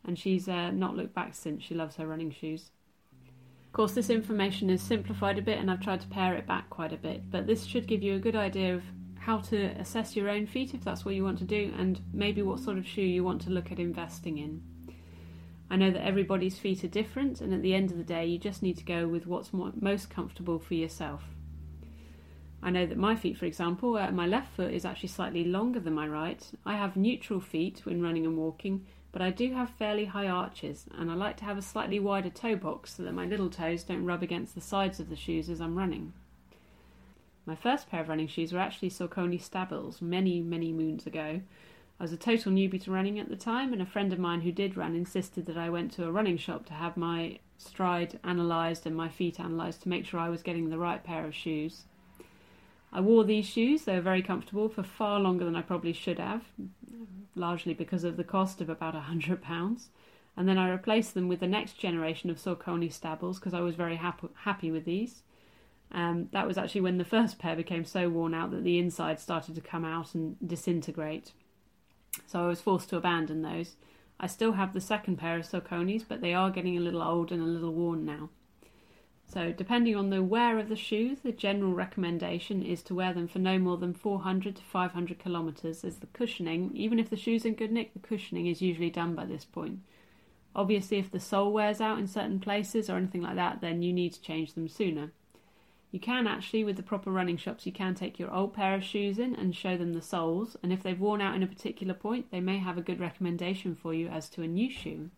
And 0.04 0.18
she's 0.18 0.48
uh, 0.48 0.72
not 0.72 0.96
looked 0.96 1.14
back 1.14 1.34
since. 1.34 1.62
She 1.62 1.74
loves 1.74 1.96
her 1.96 2.06
running 2.06 2.32
shoes. 2.32 2.70
Of 3.66 3.72
course, 3.72 3.92
this 3.92 4.10
information 4.10 4.70
is 4.70 4.82
simplified 4.82 5.38
a 5.38 5.42
bit, 5.42 5.58
and 5.58 5.70
I've 5.70 5.80
tried 5.80 6.00
to 6.00 6.08
pare 6.08 6.34
it 6.34 6.48
back 6.48 6.68
quite 6.68 6.92
a 6.92 6.96
bit. 6.96 7.30
But 7.30 7.46
this 7.46 7.64
should 7.64 7.86
give 7.86 8.02
you 8.02 8.16
a 8.16 8.18
good 8.18 8.34
idea 8.34 8.74
of 8.74 8.82
how 9.20 9.38
to 9.38 9.66
assess 9.78 10.16
your 10.16 10.28
own 10.28 10.46
feet 10.46 10.74
if 10.74 10.82
that's 10.82 11.04
what 11.04 11.14
you 11.14 11.22
want 11.22 11.38
to 11.38 11.44
do, 11.44 11.72
and 11.78 12.00
maybe 12.12 12.42
what 12.42 12.58
sort 12.58 12.78
of 12.78 12.88
shoe 12.88 13.02
you 13.02 13.22
want 13.22 13.42
to 13.42 13.50
look 13.50 13.70
at 13.70 13.78
investing 13.78 14.38
in. 14.38 14.62
I 15.70 15.76
know 15.76 15.92
that 15.92 16.04
everybody's 16.04 16.58
feet 16.58 16.82
are 16.82 16.88
different, 16.88 17.40
and 17.40 17.54
at 17.54 17.62
the 17.62 17.74
end 17.74 17.92
of 17.92 17.98
the 17.98 18.02
day, 18.02 18.26
you 18.26 18.38
just 18.38 18.62
need 18.62 18.78
to 18.78 18.84
go 18.84 19.06
with 19.06 19.28
what's 19.28 19.52
more, 19.52 19.70
most 19.80 20.10
comfortable 20.10 20.58
for 20.58 20.74
yourself. 20.74 21.22
I 22.62 22.70
know 22.70 22.84
that 22.84 22.98
my 22.98 23.16
feet, 23.16 23.38
for 23.38 23.46
example, 23.46 23.96
uh, 23.96 24.10
my 24.10 24.26
left 24.26 24.54
foot 24.54 24.72
is 24.72 24.84
actually 24.84 25.08
slightly 25.08 25.44
longer 25.44 25.80
than 25.80 25.94
my 25.94 26.06
right. 26.06 26.46
I 26.66 26.76
have 26.76 26.96
neutral 26.96 27.40
feet 27.40 27.80
when 27.84 28.02
running 28.02 28.26
and 28.26 28.36
walking, 28.36 28.84
but 29.12 29.22
I 29.22 29.30
do 29.30 29.54
have 29.54 29.70
fairly 29.70 30.04
high 30.04 30.28
arches, 30.28 30.84
and 30.96 31.10
I 31.10 31.14
like 31.14 31.38
to 31.38 31.44
have 31.44 31.56
a 31.56 31.62
slightly 31.62 31.98
wider 31.98 32.28
toe 32.28 32.56
box 32.56 32.94
so 32.94 33.02
that 33.02 33.14
my 33.14 33.24
little 33.24 33.48
toes 33.48 33.82
don't 33.82 34.04
rub 34.04 34.22
against 34.22 34.54
the 34.54 34.60
sides 34.60 35.00
of 35.00 35.08
the 35.08 35.16
shoes 35.16 35.48
as 35.48 35.60
I'm 35.60 35.76
running. 35.76 36.12
My 37.46 37.54
first 37.54 37.88
pair 37.88 38.02
of 38.02 38.08
running 38.10 38.28
shoes 38.28 38.52
were 38.52 38.60
actually 38.60 38.90
Saucony 38.90 39.40
Stabils 39.40 40.02
many, 40.02 40.40
many 40.40 40.72
moons 40.72 41.06
ago. 41.06 41.40
I 41.98 42.02
was 42.02 42.12
a 42.12 42.18
total 42.18 42.52
newbie 42.52 42.82
to 42.84 42.90
running 42.92 43.18
at 43.18 43.30
the 43.30 43.36
time, 43.36 43.72
and 43.72 43.80
a 43.80 43.86
friend 43.86 44.12
of 44.12 44.18
mine 44.18 44.42
who 44.42 44.52
did 44.52 44.76
run 44.76 44.94
insisted 44.94 45.46
that 45.46 45.56
I 45.56 45.70
went 45.70 45.92
to 45.92 46.06
a 46.06 46.12
running 46.12 46.36
shop 46.36 46.66
to 46.66 46.74
have 46.74 46.96
my 46.96 47.38
stride 47.56 48.20
analysed 48.22 48.84
and 48.84 48.94
my 48.94 49.08
feet 49.08 49.38
analysed 49.38 49.82
to 49.82 49.88
make 49.88 50.04
sure 50.04 50.20
I 50.20 50.28
was 50.28 50.42
getting 50.42 50.68
the 50.68 50.78
right 50.78 51.02
pair 51.02 51.24
of 51.24 51.34
shoes. 51.34 51.84
I 52.92 53.00
wore 53.00 53.24
these 53.24 53.46
shoes, 53.46 53.84
they 53.84 53.94
were 53.94 54.00
very 54.00 54.22
comfortable 54.22 54.68
for 54.68 54.82
far 54.82 55.20
longer 55.20 55.44
than 55.44 55.56
I 55.56 55.62
probably 55.62 55.92
should 55.92 56.18
have, 56.18 56.42
largely 57.34 57.72
because 57.72 58.02
of 58.02 58.16
the 58.16 58.24
cost 58.24 58.60
of 58.60 58.68
about 58.68 58.96
a 58.96 59.04
£100. 59.08 59.88
And 60.36 60.48
then 60.48 60.58
I 60.58 60.70
replaced 60.70 61.14
them 61.14 61.28
with 61.28 61.40
the 61.40 61.46
next 61.46 61.78
generation 61.78 62.30
of 62.30 62.38
Saucony 62.38 62.92
Stabils 62.92 63.38
because 63.38 63.54
I 63.54 63.60
was 63.60 63.74
very 63.74 63.96
hap- 63.96 64.36
happy 64.38 64.70
with 64.70 64.84
these. 64.84 65.22
Um, 65.92 66.28
that 66.32 66.46
was 66.46 66.56
actually 66.56 66.82
when 66.82 66.98
the 66.98 67.04
first 67.04 67.38
pair 67.38 67.56
became 67.56 67.84
so 67.84 68.08
worn 68.08 68.32
out 68.32 68.50
that 68.52 68.64
the 68.64 68.78
inside 68.78 69.18
started 69.18 69.54
to 69.56 69.60
come 69.60 69.84
out 69.84 70.14
and 70.14 70.36
disintegrate. 70.44 71.32
So 72.26 72.44
I 72.44 72.46
was 72.46 72.60
forced 72.60 72.88
to 72.90 72.96
abandon 72.96 73.42
those. 73.42 73.76
I 74.18 74.26
still 74.26 74.52
have 74.52 74.72
the 74.72 74.80
second 74.80 75.16
pair 75.16 75.36
of 75.36 75.46
Sauconys, 75.46 76.04
but 76.06 76.20
they 76.20 76.34
are 76.34 76.50
getting 76.50 76.76
a 76.76 76.80
little 76.80 77.02
old 77.02 77.32
and 77.32 77.42
a 77.42 77.46
little 77.46 77.72
worn 77.72 78.04
now. 78.04 78.30
So, 79.32 79.52
depending 79.52 79.94
on 79.94 80.10
the 80.10 80.24
wear 80.24 80.58
of 80.58 80.68
the 80.68 80.74
shoes, 80.74 81.20
the 81.20 81.30
general 81.30 81.72
recommendation 81.72 82.64
is 82.64 82.82
to 82.82 82.96
wear 82.96 83.12
them 83.12 83.28
for 83.28 83.38
no 83.38 83.60
more 83.60 83.76
than 83.76 83.94
400 83.94 84.56
to 84.56 84.62
500 84.62 85.20
kilometres, 85.20 85.84
as 85.84 85.98
the 85.98 86.08
cushioning, 86.08 86.72
even 86.74 86.98
if 86.98 87.10
the 87.10 87.16
shoe's 87.16 87.44
in 87.44 87.54
good 87.54 87.70
nick, 87.70 87.92
the 87.92 88.00
cushioning 88.00 88.48
is 88.48 88.60
usually 88.60 88.90
done 88.90 89.14
by 89.14 89.24
this 89.24 89.44
point. 89.44 89.82
Obviously, 90.56 90.98
if 90.98 91.12
the 91.12 91.20
sole 91.20 91.52
wears 91.52 91.80
out 91.80 92.00
in 92.00 92.08
certain 92.08 92.40
places 92.40 92.90
or 92.90 92.96
anything 92.96 93.22
like 93.22 93.36
that, 93.36 93.60
then 93.60 93.82
you 93.82 93.92
need 93.92 94.12
to 94.14 94.20
change 94.20 94.54
them 94.54 94.66
sooner. 94.66 95.12
You 95.92 96.00
can 96.00 96.26
actually, 96.26 96.64
with 96.64 96.76
the 96.76 96.82
proper 96.82 97.12
running 97.12 97.36
shops, 97.36 97.66
you 97.66 97.72
can 97.72 97.94
take 97.94 98.18
your 98.18 98.34
old 98.34 98.52
pair 98.52 98.74
of 98.74 98.82
shoes 98.82 99.16
in 99.20 99.36
and 99.36 99.54
show 99.54 99.76
them 99.76 99.92
the 99.92 100.02
soles, 100.02 100.56
and 100.60 100.72
if 100.72 100.82
they've 100.82 100.98
worn 100.98 101.20
out 101.20 101.36
in 101.36 101.44
a 101.44 101.46
particular 101.46 101.94
point, 101.94 102.32
they 102.32 102.40
may 102.40 102.58
have 102.58 102.76
a 102.76 102.82
good 102.82 102.98
recommendation 102.98 103.76
for 103.76 103.94
you 103.94 104.08
as 104.08 104.28
to 104.30 104.42
a 104.42 104.48
new 104.48 104.68
shoe. 104.68 105.10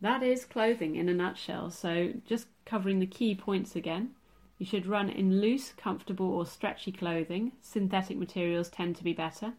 That 0.00 0.22
is 0.22 0.44
clothing 0.44 0.96
in 0.96 1.08
a 1.08 1.14
nutshell. 1.14 1.70
So, 1.70 2.12
just 2.26 2.48
covering 2.64 2.98
the 2.98 3.06
key 3.06 3.34
points 3.34 3.74
again. 3.74 4.10
You 4.58 4.66
should 4.66 4.86
run 4.86 5.10
in 5.10 5.40
loose, 5.40 5.72
comfortable, 5.72 6.30
or 6.30 6.46
stretchy 6.46 6.92
clothing. 6.92 7.52
Synthetic 7.60 8.16
materials 8.16 8.68
tend 8.68 8.96
to 8.96 9.04
be 9.04 9.12
better. 9.12 9.54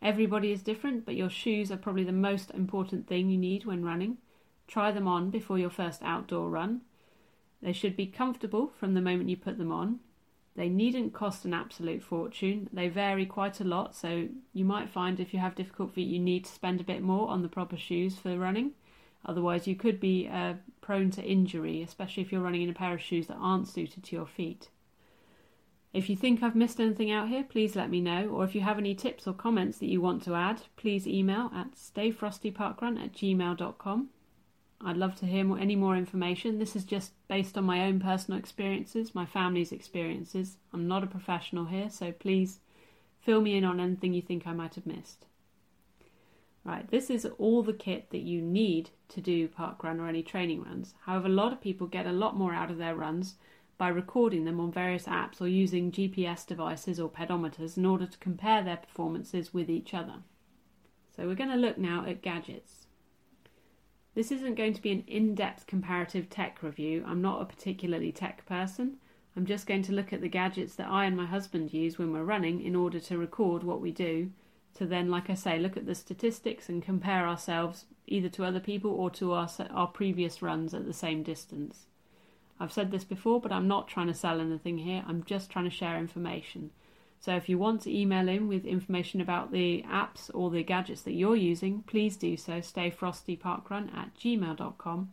Everybody 0.00 0.50
is 0.50 0.62
different, 0.62 1.04
but 1.04 1.14
your 1.14 1.30
shoes 1.30 1.70
are 1.70 1.76
probably 1.76 2.04
the 2.04 2.12
most 2.12 2.50
important 2.50 3.06
thing 3.06 3.30
you 3.30 3.38
need 3.38 3.64
when 3.64 3.84
running. 3.84 4.18
Try 4.66 4.90
them 4.90 5.06
on 5.06 5.30
before 5.30 5.58
your 5.58 5.70
first 5.70 6.02
outdoor 6.02 6.50
run. 6.50 6.80
They 7.60 7.72
should 7.72 7.96
be 7.96 8.06
comfortable 8.06 8.72
from 8.78 8.94
the 8.94 9.00
moment 9.00 9.28
you 9.28 9.36
put 9.36 9.58
them 9.58 9.70
on. 9.70 10.00
They 10.56 10.68
needn't 10.68 11.14
cost 11.14 11.44
an 11.44 11.54
absolute 11.54 12.02
fortune. 12.02 12.68
They 12.72 12.88
vary 12.88 13.24
quite 13.24 13.60
a 13.60 13.64
lot, 13.64 13.94
so 13.94 14.28
you 14.52 14.64
might 14.64 14.90
find 14.90 15.18
if 15.18 15.32
you 15.32 15.40
have 15.40 15.54
difficult 15.54 15.94
feet, 15.94 16.08
you 16.08 16.18
need 16.18 16.44
to 16.44 16.52
spend 16.52 16.80
a 16.80 16.84
bit 16.84 17.02
more 17.02 17.28
on 17.28 17.42
the 17.42 17.48
proper 17.48 17.76
shoes 17.76 18.18
for 18.18 18.36
running. 18.36 18.72
Otherwise, 19.24 19.66
you 19.66 19.76
could 19.76 20.00
be 20.00 20.28
uh, 20.28 20.54
prone 20.80 21.10
to 21.10 21.22
injury, 21.22 21.82
especially 21.82 22.22
if 22.22 22.32
you're 22.32 22.40
running 22.40 22.62
in 22.62 22.70
a 22.70 22.74
pair 22.74 22.92
of 22.92 23.00
shoes 23.00 23.28
that 23.28 23.38
aren't 23.38 23.68
suited 23.68 24.02
to 24.02 24.16
your 24.16 24.26
feet. 24.26 24.68
If 25.92 26.08
you 26.08 26.16
think 26.16 26.42
I've 26.42 26.56
missed 26.56 26.80
anything 26.80 27.10
out 27.10 27.28
here, 27.28 27.44
please 27.44 27.76
let 27.76 27.90
me 27.90 28.00
know, 28.00 28.28
or 28.28 28.44
if 28.44 28.54
you 28.54 28.62
have 28.62 28.78
any 28.78 28.94
tips 28.94 29.26
or 29.26 29.34
comments 29.34 29.78
that 29.78 29.90
you 29.90 30.00
want 30.00 30.22
to 30.24 30.34
add, 30.34 30.62
please 30.76 31.06
email 31.06 31.50
at 31.54 31.72
stayfrostyparkrun 31.72 33.02
at 33.02 33.12
gmail.com. 33.12 34.08
I'd 34.84 34.96
love 34.96 35.14
to 35.16 35.26
hear 35.26 35.44
more, 35.44 35.58
any 35.58 35.76
more 35.76 35.96
information. 35.96 36.58
This 36.58 36.74
is 36.74 36.84
just 36.84 37.12
based 37.28 37.56
on 37.56 37.64
my 37.64 37.84
own 37.84 38.00
personal 38.00 38.40
experiences, 38.40 39.14
my 39.14 39.26
family's 39.26 39.70
experiences. 39.70 40.56
I'm 40.72 40.88
not 40.88 41.04
a 41.04 41.06
professional 41.06 41.66
here, 41.66 41.90
so 41.90 42.10
please 42.10 42.58
fill 43.20 43.42
me 43.42 43.56
in 43.56 43.64
on 43.64 43.78
anything 43.78 44.14
you 44.14 44.22
think 44.22 44.46
I 44.46 44.52
might 44.52 44.74
have 44.74 44.86
missed. 44.86 45.26
Right, 46.64 46.88
this 46.90 47.10
is 47.10 47.26
all 47.38 47.62
the 47.62 47.72
kit 47.72 48.10
that 48.10 48.20
you 48.20 48.40
need 48.40 48.90
to 49.08 49.20
do 49.20 49.48
park 49.48 49.82
run 49.82 49.98
or 49.98 50.08
any 50.08 50.22
training 50.22 50.62
runs. 50.62 50.94
However, 51.00 51.26
a 51.26 51.30
lot 51.30 51.52
of 51.52 51.60
people 51.60 51.88
get 51.88 52.06
a 52.06 52.12
lot 52.12 52.36
more 52.36 52.54
out 52.54 52.70
of 52.70 52.78
their 52.78 52.94
runs 52.94 53.34
by 53.78 53.88
recording 53.88 54.44
them 54.44 54.60
on 54.60 54.70
various 54.70 55.06
apps 55.06 55.40
or 55.40 55.48
using 55.48 55.90
GPS 55.90 56.46
devices 56.46 57.00
or 57.00 57.10
pedometers 57.10 57.76
in 57.76 57.84
order 57.84 58.06
to 58.06 58.18
compare 58.18 58.62
their 58.62 58.76
performances 58.76 59.52
with 59.52 59.68
each 59.68 59.92
other. 59.92 60.22
So 61.16 61.26
we're 61.26 61.34
going 61.34 61.50
to 61.50 61.56
look 61.56 61.78
now 61.78 62.06
at 62.06 62.22
gadgets. 62.22 62.86
This 64.14 64.30
isn't 64.30 64.54
going 64.54 64.74
to 64.74 64.82
be 64.82 64.92
an 64.92 65.04
in 65.08 65.34
depth 65.34 65.66
comparative 65.66 66.30
tech 66.30 66.62
review. 66.62 67.02
I'm 67.04 67.22
not 67.22 67.42
a 67.42 67.46
particularly 67.46 68.12
tech 68.12 68.46
person. 68.46 68.98
I'm 69.36 69.46
just 69.46 69.66
going 69.66 69.82
to 69.82 69.92
look 69.92 70.12
at 70.12 70.20
the 70.20 70.28
gadgets 70.28 70.76
that 70.76 70.88
I 70.88 71.06
and 71.06 71.16
my 71.16 71.26
husband 71.26 71.72
use 71.72 71.98
when 71.98 72.12
we're 72.12 72.22
running 72.22 72.62
in 72.62 72.76
order 72.76 73.00
to 73.00 73.18
record 73.18 73.64
what 73.64 73.80
we 73.80 73.90
do, 73.90 74.30
to 74.74 74.86
then, 74.86 75.10
like 75.10 75.28
I 75.28 75.34
say, 75.34 75.58
look 75.58 75.76
at 75.76 75.86
the 75.86 75.94
statistics 75.94 76.68
and 76.68 76.82
compare 76.82 77.26
ourselves 77.26 77.86
either 78.06 78.28
to 78.30 78.44
other 78.44 78.60
people 78.60 78.90
or 78.90 79.10
to 79.10 79.32
our, 79.32 79.48
our 79.70 79.86
previous 79.86 80.42
runs 80.42 80.74
at 80.74 80.86
the 80.86 80.92
same 80.92 81.22
distance. 81.22 81.86
I've 82.58 82.72
said 82.72 82.90
this 82.90 83.04
before, 83.04 83.40
but 83.40 83.52
I'm 83.52 83.68
not 83.68 83.88
trying 83.88 84.06
to 84.06 84.14
sell 84.14 84.40
anything 84.40 84.78
here. 84.78 85.04
I'm 85.06 85.24
just 85.24 85.50
trying 85.50 85.64
to 85.64 85.70
share 85.70 85.98
information. 85.98 86.70
So 87.20 87.36
if 87.36 87.48
you 87.48 87.56
want 87.56 87.82
to 87.82 87.96
email 87.96 88.28
in 88.28 88.48
with 88.48 88.64
information 88.64 89.20
about 89.20 89.52
the 89.52 89.84
apps 89.88 90.30
or 90.34 90.50
the 90.50 90.62
gadgets 90.62 91.02
that 91.02 91.12
you're 91.12 91.36
using, 91.36 91.82
please 91.86 92.16
do 92.16 92.36
so. 92.36 92.54
Stayfrostyparkrun 92.54 93.96
at 93.96 94.14
gmail.com 94.16 95.12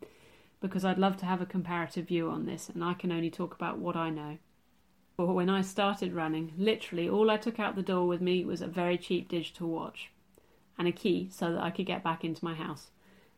because 0.62 0.84
I'd 0.84 0.98
love 0.98 1.18
to 1.18 1.25
have 1.25 1.42
a 1.42 1.46
comparative 1.46 2.08
view 2.08 2.30
on 2.30 2.46
this 2.46 2.70
and 2.70 2.84
I 2.84 2.94
can 2.94 3.12
only 3.12 3.30
talk 3.30 3.54
about 3.54 3.78
what 3.78 3.96
I 3.96 4.10
know. 4.10 4.38
But 5.20 5.34
when 5.34 5.50
I 5.50 5.64
started 5.64 6.14
running, 6.14 6.54
literally 6.58 7.10
all 7.10 7.30
I 7.30 7.36
took 7.36 7.60
out 7.60 7.76
the 7.76 7.82
door 7.82 8.08
with 8.08 8.22
me 8.22 8.46
was 8.46 8.62
a 8.62 8.68
very 8.68 8.98
cheap 8.98 9.28
digital 9.28 9.68
watch 9.68 10.12
and 10.78 10.88
a 10.88 10.94
key 10.94 11.28
so 11.30 11.52
that 11.52 11.62
I 11.62 11.72
could 11.72 11.86
get 11.86 12.06
back 12.06 12.24
into 12.24 12.46
my 12.46 12.54
house. 12.54 12.92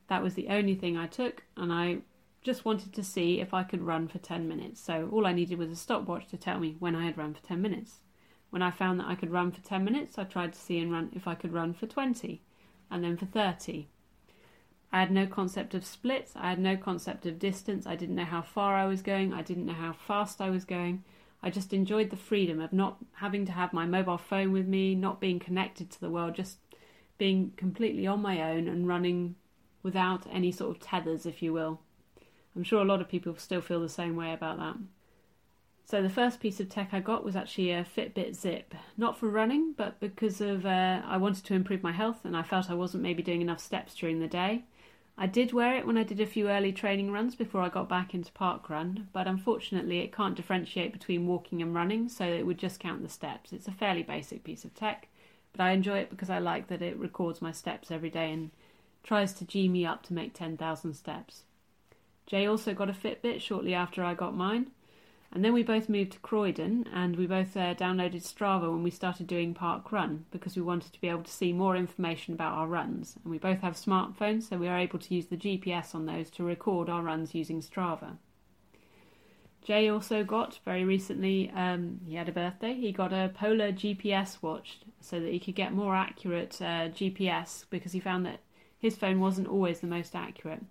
That 0.08 0.22
was 0.22 0.36
the 0.36 0.50
only 0.50 0.76
thing 0.76 0.96
I 0.96 1.08
took, 1.08 1.42
and 1.58 1.74
I 1.74 2.02
just 2.44 2.66
wanted 2.66 2.94
to 2.94 3.04
see 3.04 3.42
if 3.42 3.52
I 3.52 3.64
could 3.64 3.82
run 3.82 4.08
for 4.08 4.20
10 4.20 4.48
minutes. 4.48 4.80
So 4.80 5.10
all 5.12 5.26
I 5.26 5.34
needed 5.34 5.58
was 5.58 5.72
a 5.72 5.76
stopwatch 5.76 6.28
to 6.28 6.38
tell 6.38 6.60
me 6.60 6.76
when 6.78 6.96
I 6.96 7.04
had 7.04 7.18
run 7.18 7.34
for 7.34 7.42
10 7.42 7.60
minutes. 7.60 8.02
When 8.52 8.62
I 8.62 8.70
found 8.70 9.00
that 9.00 9.08
I 9.08 9.16
could 9.16 9.32
run 9.32 9.52
for 9.52 9.62
10 9.62 9.84
minutes, 9.84 10.20
I 10.20 10.26
tried 10.26 10.54
to 10.54 10.60
see 10.60 10.78
and 10.78 10.92
run 10.92 11.10
if 11.16 11.28
I 11.28 11.34
could 11.34 11.52
run 11.52 11.74
for 11.74 11.88
20 11.88 12.44
and 12.92 13.04
then 13.04 13.18
for 13.18 13.26
30. 13.26 13.88
I 14.94 15.00
had 15.00 15.12
no 15.12 15.26
concept 15.26 15.74
of 15.74 15.84
splits, 15.84 16.34
I 16.36 16.50
had 16.50 16.60
no 16.60 16.78
concept 16.78 17.26
of 17.26 17.40
distance, 17.40 17.88
I 17.88 17.96
didn't 17.96 18.18
know 18.18 18.26
how 18.26 18.44
far 18.44 18.76
I 18.76 18.86
was 18.86 19.02
going, 19.02 19.34
I 19.34 19.42
didn't 19.42 19.66
know 19.66 19.74
how 19.74 19.94
fast 19.94 20.42
I 20.42 20.52
was 20.52 20.64
going. 20.64 21.04
I 21.44 21.50
just 21.50 21.74
enjoyed 21.74 22.10
the 22.10 22.18
freedom 22.18 22.60
of 22.60 22.72
not 22.72 22.98
having 23.14 23.46
to 23.46 23.52
have 23.52 23.74
my 23.74 23.86
mobile 23.86 24.18
phone 24.18 24.52
with 24.52 24.68
me, 24.68 24.96
not 24.96 25.20
being 25.20 25.40
connected 25.40 25.90
to 25.92 26.00
the 26.00 26.10
world, 26.10 26.36
just 26.36 26.58
being 27.18 27.54
completely 27.58 28.06
on 28.08 28.22
my 28.22 28.42
own 28.42 28.68
and 28.68 28.88
running 28.88 29.36
without 29.84 30.26
any 30.32 30.52
sort 30.52 30.76
of 30.76 30.82
tethers, 30.82 31.26
if 31.26 31.42
you 31.42 31.54
will. 31.54 31.80
I'm 32.56 32.64
sure 32.64 32.82
a 32.82 32.86
lot 32.86 33.02
of 33.02 33.10
people 33.10 33.36
still 33.38 33.62
feel 33.62 33.80
the 33.80 33.90
same 33.90 34.16
way 34.16 34.34
about 34.34 34.58
that. 34.58 34.76
So 35.86 36.02
the 36.02 36.10
first 36.10 36.40
piece 36.40 36.60
of 36.60 36.70
tech 36.70 36.90
I 36.94 37.00
got 37.00 37.26
was 37.26 37.36
actually 37.36 37.72
a 37.72 37.84
Fitbit 37.84 38.36
Zip, 38.36 38.74
not 38.98 39.18
for 39.18 39.28
running, 39.28 39.74
but 39.76 40.00
because 40.00 40.40
of 40.40 40.66
uh, 40.66 41.02
I 41.06 41.18
wanted 41.18 41.44
to 41.46 41.54
improve 41.54 41.84
my 41.84 41.92
health 41.92 42.24
and 42.24 42.38
I 42.38 42.44
felt 42.44 42.70
I 42.70 42.76
wasn't 42.76 43.04
maybe 43.04 43.24
doing 43.24 43.42
enough 43.42 43.60
steps 43.60 43.96
during 43.96 44.20
the 44.20 44.28
day. 44.28 44.64
I 45.18 45.27
did 45.27 45.53
wear 45.53 45.75
it 45.75 45.86
when 45.86 45.98
I 45.98 46.03
did 46.03 46.20
a 46.20 46.25
few 46.25 46.50
early 46.50 46.72
training 46.72 47.12
runs 47.12 47.36
before 47.36 47.62
I 47.62 47.70
got 47.70 47.88
back 47.88 48.13
into 48.13 48.32
parkrun, 48.32 49.08
but 49.13 49.27
unfortunately 49.27 50.00
it 50.00 50.15
can't 50.15 50.36
differentiate 50.36 50.94
between 50.94 51.27
walking 51.27 51.62
and 51.62 51.75
running, 51.75 52.10
so 52.10 52.25
it 52.25 52.46
would 52.46 52.58
just 52.58 52.80
count 52.80 53.03
the 53.03 53.10
steps. 53.10 53.53
It's 53.53 53.68
a 53.68 53.72
fairly 53.72 54.03
basic 54.03 54.44
piece 54.44 54.65
of 54.65 54.74
tech, 54.74 55.08
but 55.51 55.62
I 55.62 55.72
enjoy 55.72 56.00
it 56.00 56.10
because 56.10 56.30
I 56.30 56.39
like 56.39 56.68
that 56.68 56.82
it 56.82 56.98
records 56.98 57.41
my 57.41 57.51
steps 57.51 57.91
every 57.91 58.10
day 58.10 58.32
and 58.32 58.51
tries 59.03 59.34
to 59.34 59.46
G 59.46 59.68
me 59.68 59.86
up 59.86 60.03
to 60.03 60.13
make 60.13 60.34
10,000 60.34 60.94
steps. 60.94 61.44
Jay 62.25 62.46
also 62.46 62.74
got 62.74 62.89
a 62.89 62.94
Fitbit 62.94 63.41
shortly 63.41 63.74
after 63.74 64.03
I 64.03 64.13
got 64.13 64.36
mine. 64.36 64.72
And 65.34 65.46
then 65.46 65.54
we 65.54 65.64
both 65.64 65.88
moved 65.88 66.12
to 66.14 66.20
Croydon 66.20 66.88
and 66.94 67.16
we 67.16 67.26
both 67.26 67.56
uh, 67.56 67.74
downloaded 67.76 68.22
Strava 68.22 68.70
when 68.70 68.84
we 68.84 68.92
started 68.92 69.28
doing 69.28 69.54
Park 69.54 69.92
Run 69.92 70.26
because 70.30 70.58
we 70.58 70.62
wanted 70.62 70.92
to 70.92 71.00
be 71.00 71.08
able 71.08 71.24
to 71.24 71.32
see 71.32 71.54
more 71.54 71.78
information 71.78 72.34
about 72.34 72.58
our 72.58 72.68
runs. 72.68 73.16
And 73.24 73.32
we 73.32 73.38
both 73.38 73.62
have 73.62 73.76
smartphones, 73.76 74.50
so 74.50 74.58
we 74.58 74.68
are 74.68 74.78
able 74.78 75.00
to 75.00 75.16
use 75.16 75.28
the 75.28 75.38
GPS 75.38 75.96
on 75.96 76.06
those 76.06 76.30
to 76.32 76.44
record 76.44 76.90
our 76.90 77.02
runs 77.02 77.34
using 77.34 77.62
Strava. 77.62 78.18
Jay 79.64 79.88
also 79.88 80.24
got 80.24 80.60
very 80.66 80.84
recently, 80.84 81.50
um, 81.52 82.02
he 82.06 82.16
had 82.16 82.28
a 82.28 82.34
birthday, 82.34 82.74
he 82.74 82.92
got 82.92 83.14
a 83.14 83.32
Polar 83.34 83.72
GPS 83.72 84.42
watch 84.42 84.80
so 85.00 85.20
that 85.20 85.32
he 85.32 85.40
could 85.40 85.56
get 85.56 85.72
more 85.72 85.96
accurate 85.96 86.60
uh, 86.62 86.90
GPS 86.90 87.66
because 87.70 87.92
he 87.94 88.00
found 88.00 88.26
that 88.26 88.40
his 88.80 88.98
phone 88.98 89.20
wasn't 89.20 89.48
always 89.48 89.80
the 89.80 89.88
most 89.88 90.16
accurate. 90.16 90.64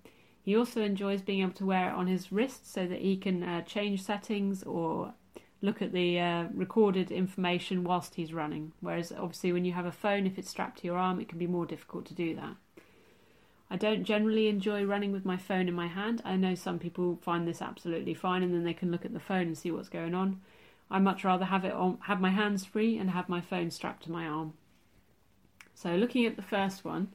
He 0.51 0.57
also 0.57 0.83
enjoys 0.83 1.23
being 1.23 1.43
able 1.43 1.53
to 1.53 1.65
wear 1.65 1.91
it 1.91 1.95
on 1.95 2.09
his 2.09 2.33
wrist 2.33 2.73
so 2.73 2.85
that 2.85 2.99
he 2.99 3.17
can 3.17 3.45
uh, 3.45 3.63
change 3.63 4.03
settings 4.03 4.65
or 4.65 5.15
look 5.63 5.81
at 5.81 5.93
the 5.93 6.19
uh, 6.19 6.47
recorded 6.53 7.13
information 7.13 7.85
whilst 7.85 8.17
he's 8.17 8.35
running. 8.35 8.73
Whereas, 8.81 9.13
obviously, 9.13 9.53
when 9.53 9.65
you 9.65 9.75
have 9.75 9.87
a 9.87 9.93
phone, 9.93 10.27
if 10.27 10.39
it's 10.39 10.51
strapped 10.51 10.79
to 10.81 10.89
your 10.89 10.97
arm, 10.97 11.21
it 11.21 11.29
can 11.29 11.39
be 11.39 11.47
more 11.47 11.67
difficult 11.67 12.05
to 12.07 12.15
do 12.15 12.35
that. 12.35 12.57
I 13.71 13.77
don't 13.77 14.03
generally 14.03 14.49
enjoy 14.49 14.83
running 14.83 15.13
with 15.13 15.25
my 15.25 15.37
phone 15.37 15.69
in 15.69 15.75
my 15.75 15.87
hand. 15.87 16.21
I 16.25 16.35
know 16.35 16.57
some 16.57 16.81
people 16.81 17.21
find 17.23 17.47
this 17.47 17.63
absolutely 17.63 18.15
fine 18.15 18.43
and 18.43 18.53
then 18.53 18.65
they 18.65 18.75
can 18.75 18.91
look 18.91 19.05
at 19.05 19.13
the 19.13 19.21
phone 19.21 19.47
and 19.47 19.57
see 19.57 19.71
what's 19.71 19.89
going 19.89 20.17
on. 20.17 20.41
I 20.91 20.99
much 20.99 21.23
rather 21.23 21.45
have 21.45 21.65
it 21.65 21.75
on, 21.75 21.99
have 22.09 22.21
my 22.21 22.31
hands 22.31 22.65
free 22.65 22.99
and 22.99 23.11
have 23.11 23.29
my 23.29 23.41
phone 23.41 23.71
strapped 23.71 24.03
to 24.03 24.11
my 24.11 24.27
arm. 24.27 24.55
So, 25.75 25.95
looking 25.95 26.27
at 26.27 26.35
the 26.35 26.43
first 26.43 26.85
one, 26.85 27.13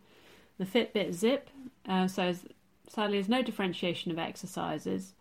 the 0.57 0.65
Fitbit 0.65 1.11
Zip 1.11 1.49
uh, 1.85 2.07
says 2.07 2.45
sadly, 2.87 3.17
there's 3.17 3.29
no 3.29 3.41
differentiation 3.41 4.11
of 4.11 4.19
exercises. 4.19 5.13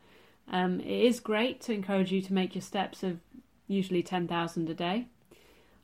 Um, 0.49 0.81
it 0.81 0.87
is 0.87 1.21
great 1.21 1.61
to 1.63 1.73
encourage 1.73 2.13
you 2.13 2.21
to 2.23 2.35
make 2.35 2.55
your 2.55 2.63
steps 2.63 3.03
of 3.03 3.19
usually 3.67 4.03
10,000 4.03 4.69
a 4.69 4.75
day. 4.75 5.07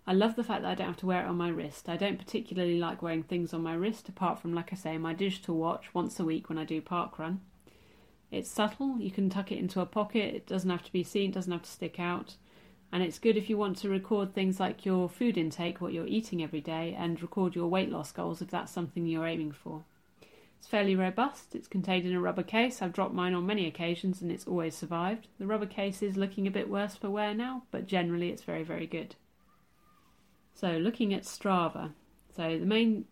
I 0.06 0.12
love 0.12 0.34
the 0.34 0.44
fact 0.44 0.62
that 0.62 0.70
I 0.70 0.74
don't 0.74 0.88
have 0.88 0.96
to 0.98 1.06
wear 1.06 1.22
it 1.22 1.28
on 1.28 1.36
my 1.36 1.48
wrist. 1.48 1.88
I 1.88 1.96
don't 1.96 2.18
particularly 2.18 2.78
like 2.78 3.02
wearing 3.02 3.22
things 3.22 3.54
on 3.54 3.62
my 3.62 3.74
wrist, 3.74 4.08
apart 4.08 4.38
from, 4.38 4.54
like 4.54 4.72
I 4.72 4.76
say, 4.76 4.98
my 4.98 5.12
digital 5.12 5.56
watch 5.56 5.94
once 5.94 6.18
a 6.18 6.24
week 6.24 6.48
when 6.48 6.58
I 6.58 6.64
do 6.64 6.80
park 6.80 7.18
run. 7.18 7.40
It's 8.30 8.50
subtle, 8.50 8.98
you 8.98 9.10
can 9.10 9.28
tuck 9.28 9.50
it 9.50 9.58
into 9.58 9.80
a 9.80 9.86
pocket, 9.86 10.34
it 10.34 10.46
doesn't 10.46 10.70
have 10.70 10.84
to 10.84 10.92
be 10.92 11.02
seen, 11.02 11.30
it 11.30 11.34
doesn't 11.34 11.52
have 11.52 11.62
to 11.62 11.70
stick 11.70 11.98
out. 11.98 12.36
And 12.92 13.02
it's 13.02 13.18
good 13.18 13.36
if 13.36 13.48
you 13.48 13.56
want 13.56 13.76
to 13.78 13.88
record 13.88 14.34
things 14.34 14.58
like 14.58 14.84
your 14.84 15.08
food 15.08 15.36
intake, 15.36 15.80
what 15.80 15.92
you're 15.92 16.06
eating 16.06 16.42
every 16.42 16.60
day, 16.60 16.96
and 16.98 17.20
record 17.20 17.54
your 17.54 17.68
weight 17.68 17.90
loss 17.90 18.10
goals 18.10 18.42
if 18.42 18.50
that's 18.50 18.72
something 18.72 19.06
you're 19.06 19.26
aiming 19.26 19.52
for. 19.52 19.84
It's 20.60 20.68
fairly 20.68 20.94
robust, 20.94 21.54
it's 21.54 21.66
contained 21.66 22.06
in 22.06 22.14
a 22.14 22.20
rubber 22.20 22.42
case. 22.42 22.82
I've 22.82 22.92
dropped 22.92 23.14
mine 23.14 23.32
on 23.32 23.46
many 23.46 23.66
occasions 23.66 24.20
and 24.20 24.30
it's 24.30 24.46
always 24.46 24.76
survived. 24.76 25.26
The 25.38 25.46
rubber 25.46 25.64
case 25.64 26.02
is 26.02 26.18
looking 26.18 26.46
a 26.46 26.50
bit 26.50 26.68
worse 26.68 26.94
for 26.94 27.08
wear 27.08 27.32
now, 27.32 27.62
but 27.70 27.86
generally 27.86 28.28
it's 28.28 28.42
very, 28.42 28.62
very 28.62 28.86
good. 28.86 29.16
So, 30.52 30.72
looking 30.76 31.14
at 31.14 31.22
Strava. 31.22 31.94
So, 32.36 32.58
the 32.58 32.66
main 32.66 33.06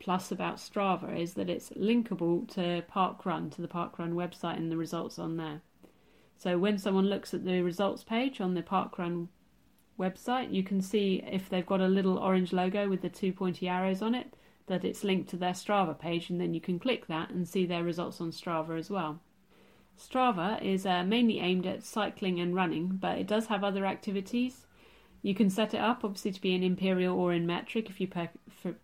plus 0.00 0.32
about 0.32 0.56
Strava 0.56 1.14
is 1.14 1.34
that 1.34 1.50
it's 1.50 1.68
linkable 1.70 2.48
to 2.54 2.82
Parkrun, 2.90 3.50
to 3.54 3.60
the 3.60 3.68
Parkrun 3.68 4.14
website, 4.14 4.56
and 4.56 4.72
the 4.72 4.78
results 4.78 5.18
on 5.18 5.36
there. 5.36 5.60
So, 6.38 6.56
when 6.56 6.78
someone 6.78 7.04
looks 7.06 7.34
at 7.34 7.44
the 7.44 7.60
results 7.60 8.02
page 8.02 8.40
on 8.40 8.54
the 8.54 8.62
Parkrun 8.62 9.28
website, 9.98 10.54
you 10.54 10.62
can 10.62 10.80
see 10.80 11.22
if 11.30 11.50
they've 11.50 11.66
got 11.66 11.82
a 11.82 11.86
little 11.86 12.18
orange 12.18 12.54
logo 12.54 12.88
with 12.88 13.02
the 13.02 13.10
two 13.10 13.34
pointy 13.34 13.68
arrows 13.68 14.00
on 14.00 14.14
it, 14.14 14.34
that 14.66 14.84
it's 14.84 15.04
linked 15.04 15.30
to 15.30 15.36
their 15.36 15.52
Strava 15.52 15.98
page, 15.98 16.30
and 16.30 16.40
then 16.40 16.54
you 16.54 16.60
can 16.60 16.78
click 16.78 17.06
that 17.06 17.30
and 17.30 17.48
see 17.48 17.66
their 17.66 17.84
results 17.84 18.20
on 18.20 18.30
Strava 18.30 18.78
as 18.78 18.90
well. 18.90 19.20
Strava 19.98 20.60
is 20.62 20.86
uh, 20.86 21.04
mainly 21.04 21.38
aimed 21.40 21.66
at 21.66 21.84
cycling 21.84 22.40
and 22.40 22.54
running, 22.54 22.88
but 23.00 23.18
it 23.18 23.26
does 23.26 23.46
have 23.46 23.62
other 23.62 23.86
activities. 23.86 24.66
You 25.22 25.34
can 25.36 25.50
set 25.50 25.72
it 25.72 25.80
up 25.80 26.04
obviously 26.04 26.32
to 26.32 26.40
be 26.40 26.54
in 26.54 26.64
imperial 26.64 27.16
or 27.16 27.32
in 27.32 27.46
metric 27.46 27.88
if 27.88 28.00
you 28.00 28.08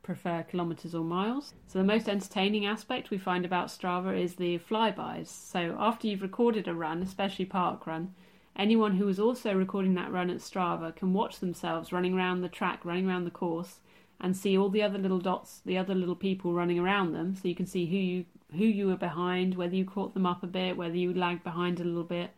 prefer 0.03 0.43
kilometres 0.45 0.95
or 0.95 1.03
miles. 1.03 1.55
So, 1.67 1.81
the 1.81 1.85
most 1.85 2.09
entertaining 2.09 2.65
aspect 2.65 3.11
we 3.11 3.19
find 3.19 3.45
about 3.45 3.69
Strava 3.69 4.17
is 4.17 4.37
the 4.37 4.59
flybys. 4.59 5.27
So, 5.27 5.77
after 5.79 6.07
you've 6.07 6.23
recorded 6.23 6.69
a 6.69 6.75
run, 6.75 7.03
especially 7.03 7.47
park 7.47 7.87
run, 7.89 8.15
anyone 8.55 8.97
who 8.97 9.09
is 9.09 9.19
also 9.19 9.53
recording 9.53 9.95
that 9.95 10.13
run 10.13 10.31
at 10.31 10.39
Strava 10.39 10.95
can 10.95 11.13
watch 11.13 11.41
themselves 11.41 11.93
running 11.93 12.15
around 12.15 12.43
the 12.43 12.49
track, 12.49 12.85
running 12.85 13.09
around 13.09 13.25
the 13.25 13.31
course, 13.33 13.81
and 14.21 14.37
see 14.37 14.59
all 14.59 14.69
the 14.69 14.83
other 14.83 14.99
little 14.99 15.21
dots, 15.21 15.61
the 15.65 15.79
other 15.79 15.95
little 15.95 16.17
people 16.17 16.53
running 16.53 16.79
around 16.79 17.13
them. 17.13 17.37
So 17.37 17.49
you 17.49 17.55
can 17.55 17.67
see 17.67 17.87
who 17.87 17.97
you 17.97 18.25
who 18.53 18.65
you 18.65 18.87
were 18.87 18.97
behind, 18.97 19.57
whether 19.57 19.75
you 19.75 19.85
caught 19.85 20.15
them 20.15 20.25
up 20.25 20.43
a 20.43 20.47
bit, 20.47 20.77
whether 20.77 20.97
you 20.97 21.13
lagged 21.13 21.45
behind 21.45 21.81
a 21.81 21.85
little 21.85 22.03
bit. 22.03 22.31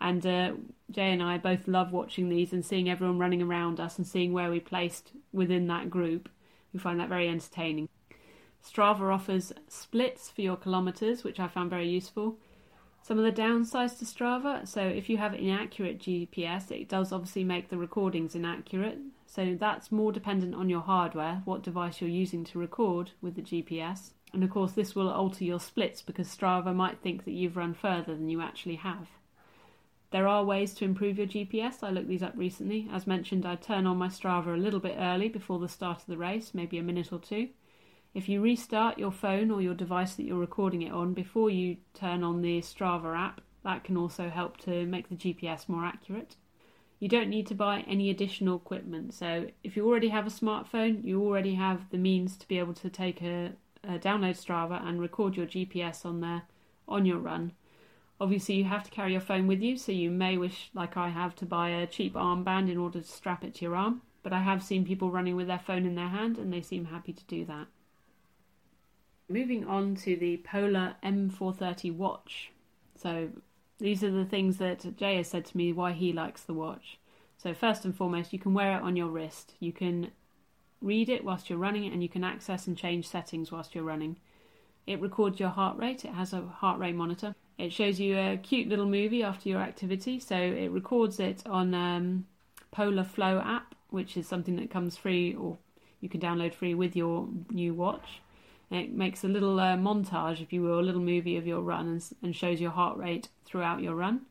And 0.00 0.26
uh, 0.26 0.52
Jay 0.90 1.12
and 1.12 1.22
I 1.22 1.38
both 1.38 1.68
love 1.68 1.92
watching 1.92 2.28
these 2.28 2.52
and 2.52 2.64
seeing 2.64 2.88
everyone 2.88 3.18
running 3.18 3.42
around 3.42 3.78
us 3.78 3.98
and 3.98 4.06
seeing 4.06 4.32
where 4.32 4.50
we 4.50 4.58
placed 4.58 5.12
within 5.32 5.66
that 5.68 5.90
group. 5.90 6.28
We 6.72 6.80
find 6.80 6.98
that 6.98 7.08
very 7.08 7.28
entertaining. 7.28 7.88
Strava 8.66 9.12
offers 9.12 9.52
splits 9.68 10.30
for 10.30 10.40
your 10.40 10.56
kilometres, 10.56 11.22
which 11.22 11.38
I 11.38 11.48
found 11.48 11.70
very 11.70 11.88
useful. 11.88 12.38
Some 13.02 13.18
of 13.18 13.24
the 13.24 13.42
downsides 13.42 13.98
to 13.98 14.06
Strava 14.06 14.66
so, 14.66 14.80
if 14.80 15.10
you 15.10 15.18
have 15.18 15.34
inaccurate 15.34 15.98
GPS, 15.98 16.70
it 16.70 16.88
does 16.88 17.12
obviously 17.12 17.44
make 17.44 17.68
the 17.68 17.76
recordings 17.76 18.34
inaccurate. 18.34 18.98
So, 19.34 19.56
that's 19.58 19.90
more 19.90 20.12
dependent 20.12 20.54
on 20.54 20.70
your 20.70 20.82
hardware, 20.82 21.42
what 21.44 21.64
device 21.64 22.00
you're 22.00 22.08
using 22.08 22.44
to 22.44 22.58
record 22.60 23.10
with 23.20 23.34
the 23.34 23.42
GPS. 23.42 24.12
And 24.32 24.44
of 24.44 24.50
course, 24.50 24.70
this 24.70 24.94
will 24.94 25.10
alter 25.10 25.42
your 25.42 25.58
splits 25.58 26.02
because 26.02 26.28
Strava 26.28 26.72
might 26.72 27.00
think 27.00 27.24
that 27.24 27.32
you've 27.32 27.56
run 27.56 27.74
further 27.74 28.14
than 28.14 28.28
you 28.28 28.40
actually 28.40 28.76
have. 28.76 29.08
There 30.12 30.28
are 30.28 30.44
ways 30.44 30.72
to 30.74 30.84
improve 30.84 31.18
your 31.18 31.26
GPS. 31.26 31.82
I 31.82 31.90
looked 31.90 32.06
these 32.06 32.22
up 32.22 32.34
recently. 32.36 32.88
As 32.92 33.08
mentioned, 33.08 33.44
I 33.44 33.56
turn 33.56 33.88
on 33.88 33.96
my 33.96 34.06
Strava 34.06 34.54
a 34.54 34.56
little 34.56 34.78
bit 34.78 34.94
early 35.00 35.28
before 35.28 35.58
the 35.58 35.68
start 35.68 35.98
of 35.98 36.06
the 36.06 36.16
race, 36.16 36.52
maybe 36.54 36.78
a 36.78 36.84
minute 36.84 37.12
or 37.12 37.18
two. 37.18 37.48
If 38.14 38.28
you 38.28 38.40
restart 38.40 39.00
your 39.00 39.10
phone 39.10 39.50
or 39.50 39.60
your 39.60 39.74
device 39.74 40.14
that 40.14 40.26
you're 40.26 40.38
recording 40.38 40.82
it 40.82 40.92
on 40.92 41.12
before 41.12 41.50
you 41.50 41.78
turn 41.92 42.22
on 42.22 42.40
the 42.40 42.60
Strava 42.60 43.18
app, 43.18 43.40
that 43.64 43.82
can 43.82 43.96
also 43.96 44.28
help 44.28 44.58
to 44.58 44.86
make 44.86 45.08
the 45.08 45.16
GPS 45.16 45.68
more 45.68 45.84
accurate. 45.84 46.36
You 47.04 47.10
don't 47.10 47.28
need 47.28 47.46
to 47.48 47.54
buy 47.54 47.84
any 47.86 48.08
additional 48.08 48.56
equipment. 48.56 49.12
So, 49.12 49.48
if 49.62 49.76
you 49.76 49.86
already 49.86 50.08
have 50.08 50.26
a 50.26 50.30
smartphone, 50.30 51.04
you 51.04 51.22
already 51.22 51.54
have 51.54 51.90
the 51.90 51.98
means 51.98 52.34
to 52.38 52.48
be 52.48 52.58
able 52.58 52.72
to 52.72 52.88
take 52.88 53.20
a, 53.20 53.52
a 53.86 53.98
download 53.98 54.42
Strava 54.42 54.82
and 54.82 54.98
record 54.98 55.36
your 55.36 55.44
GPS 55.44 56.06
on 56.06 56.22
there 56.22 56.44
on 56.88 57.04
your 57.04 57.18
run. 57.18 57.52
Obviously, 58.18 58.54
you 58.54 58.64
have 58.64 58.84
to 58.84 58.90
carry 58.90 59.12
your 59.12 59.20
phone 59.20 59.46
with 59.46 59.60
you, 59.60 59.76
so 59.76 59.92
you 59.92 60.10
may 60.10 60.38
wish, 60.38 60.70
like 60.72 60.96
I 60.96 61.10
have, 61.10 61.36
to 61.36 61.44
buy 61.44 61.68
a 61.68 61.86
cheap 61.86 62.14
armband 62.14 62.70
in 62.70 62.78
order 62.78 63.02
to 63.02 63.06
strap 63.06 63.44
it 63.44 63.56
to 63.56 63.66
your 63.66 63.76
arm. 63.76 64.00
But 64.22 64.32
I 64.32 64.40
have 64.40 64.62
seen 64.62 64.86
people 64.86 65.10
running 65.10 65.36
with 65.36 65.48
their 65.48 65.58
phone 65.58 65.84
in 65.84 65.96
their 65.96 66.08
hand, 66.08 66.38
and 66.38 66.50
they 66.50 66.62
seem 66.62 66.86
happy 66.86 67.12
to 67.12 67.24
do 67.24 67.44
that. 67.44 67.66
Moving 69.28 69.66
on 69.66 69.94
to 69.96 70.16
the 70.16 70.38
Polar 70.38 70.96
M430 71.04 71.94
watch. 71.94 72.50
So, 72.96 73.28
these 73.78 74.04
are 74.04 74.10
the 74.10 74.24
things 74.24 74.58
that 74.58 74.96
Jay 74.96 75.16
has 75.16 75.28
said 75.28 75.44
to 75.46 75.56
me 75.56 75.72
why 75.72 75.92
he 75.92 76.12
likes 76.12 76.42
the 76.42 76.54
watch. 76.54 76.98
So, 77.36 77.52
first 77.52 77.84
and 77.84 77.94
foremost, 77.94 78.32
you 78.32 78.38
can 78.38 78.54
wear 78.54 78.76
it 78.76 78.82
on 78.82 78.96
your 78.96 79.08
wrist. 79.08 79.54
You 79.60 79.72
can 79.72 80.12
read 80.80 81.08
it 81.08 81.24
whilst 81.24 81.50
you're 81.50 81.58
running, 81.58 81.92
and 81.92 82.02
you 82.02 82.08
can 82.08 82.24
access 82.24 82.66
and 82.66 82.76
change 82.76 83.08
settings 83.08 83.50
whilst 83.50 83.74
you're 83.74 83.84
running. 83.84 84.16
It 84.86 85.00
records 85.00 85.40
your 85.40 85.48
heart 85.48 85.78
rate, 85.78 86.04
it 86.04 86.12
has 86.12 86.32
a 86.32 86.42
heart 86.42 86.78
rate 86.78 86.94
monitor. 86.94 87.34
It 87.56 87.72
shows 87.72 88.00
you 88.00 88.18
a 88.18 88.36
cute 88.36 88.68
little 88.68 88.86
movie 88.86 89.22
after 89.22 89.48
your 89.48 89.60
activity, 89.60 90.18
so 90.18 90.36
it 90.36 90.68
records 90.68 91.20
it 91.20 91.42
on 91.46 91.72
um, 91.74 92.26
Polar 92.70 93.04
Flow 93.04 93.40
app, 93.40 93.74
which 93.90 94.16
is 94.16 94.26
something 94.26 94.56
that 94.56 94.70
comes 94.70 94.96
free 94.96 95.34
or 95.34 95.56
you 96.00 96.08
can 96.08 96.20
download 96.20 96.52
free 96.52 96.74
with 96.74 96.94
your 96.94 97.28
new 97.50 97.72
watch. 97.72 98.20
It 98.74 98.92
makes 98.92 99.22
a 99.24 99.28
little 99.28 99.60
uh, 99.60 99.76
montage, 99.76 100.40
if 100.40 100.52
you 100.52 100.62
will, 100.62 100.80
a 100.80 100.82
little 100.82 101.00
movie 101.00 101.36
of 101.36 101.46
your 101.46 101.60
run 101.60 101.86
and, 101.88 102.04
and 102.22 102.34
shows 102.34 102.60
your 102.60 102.70
heart 102.70 102.96
rate 102.96 103.28
throughout 103.44 103.82
your 103.82 103.94
run. 103.94 104.22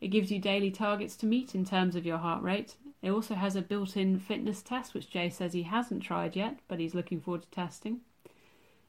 It 0.00 0.08
gives 0.08 0.30
you 0.30 0.38
daily 0.38 0.70
targets 0.70 1.16
to 1.16 1.26
meet 1.26 1.54
in 1.54 1.64
terms 1.64 1.96
of 1.96 2.04
your 2.04 2.18
heart 2.18 2.42
rate. 2.42 2.76
It 3.02 3.10
also 3.10 3.34
has 3.34 3.56
a 3.56 3.62
built 3.62 3.96
in 3.96 4.18
fitness 4.18 4.62
test, 4.62 4.94
which 4.94 5.10
Jay 5.10 5.28
says 5.28 5.52
he 5.52 5.62
hasn't 5.62 6.02
tried 6.02 6.36
yet, 6.36 6.58
but 6.68 6.78
he's 6.78 6.94
looking 6.94 7.20
forward 7.20 7.42
to 7.42 7.50
testing. 7.50 8.00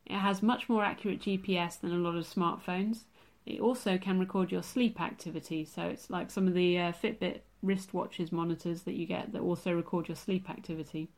It 0.05 0.17
has 0.17 0.43
much 0.43 0.69
more 0.69 0.83
accurate 0.83 1.21
GPS 1.21 1.79
than 1.79 1.91
a 1.91 1.95
lot 1.95 2.15
of 2.15 2.27
smartphones. 2.27 3.05
It 3.45 3.59
also 3.59 3.97
can 3.97 4.19
record 4.19 4.51
your 4.51 4.63
sleep 4.63 4.99
activity, 5.01 5.65
so 5.65 5.83
it's 5.83 6.09
like 6.09 6.31
some 6.31 6.47
of 6.47 6.53
the 6.53 6.79
uh, 6.79 6.91
Fitbit 6.91 7.41
wristwatches 7.63 8.31
monitors 8.31 8.83
that 8.83 8.93
you 8.93 9.05
get 9.05 9.31
that 9.31 9.41
also 9.41 9.73
record 9.73 10.07
your 10.07 10.15
sleep 10.15 10.49
activity. 10.49 11.09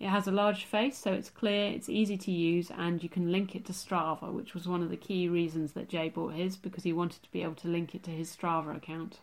It 0.00 0.08
has 0.08 0.28
a 0.28 0.32
large 0.32 0.64
face, 0.64 0.96
so 0.96 1.12
it's 1.12 1.30
clear, 1.30 1.72
it's 1.72 1.88
easy 1.88 2.16
to 2.18 2.30
use, 2.30 2.70
and 2.70 3.02
you 3.02 3.08
can 3.08 3.32
link 3.32 3.56
it 3.56 3.64
to 3.64 3.72
Strava, 3.72 4.32
which 4.32 4.54
was 4.54 4.68
one 4.68 4.82
of 4.82 4.90
the 4.90 4.96
key 4.96 5.28
reasons 5.28 5.72
that 5.72 5.88
Jay 5.88 6.08
bought 6.08 6.34
his 6.34 6.56
because 6.56 6.84
he 6.84 6.92
wanted 6.92 7.22
to 7.24 7.32
be 7.32 7.42
able 7.42 7.56
to 7.56 7.68
link 7.68 7.96
it 7.96 8.04
to 8.04 8.12
his 8.12 8.34
Strava 8.34 8.76
account. 8.76 9.18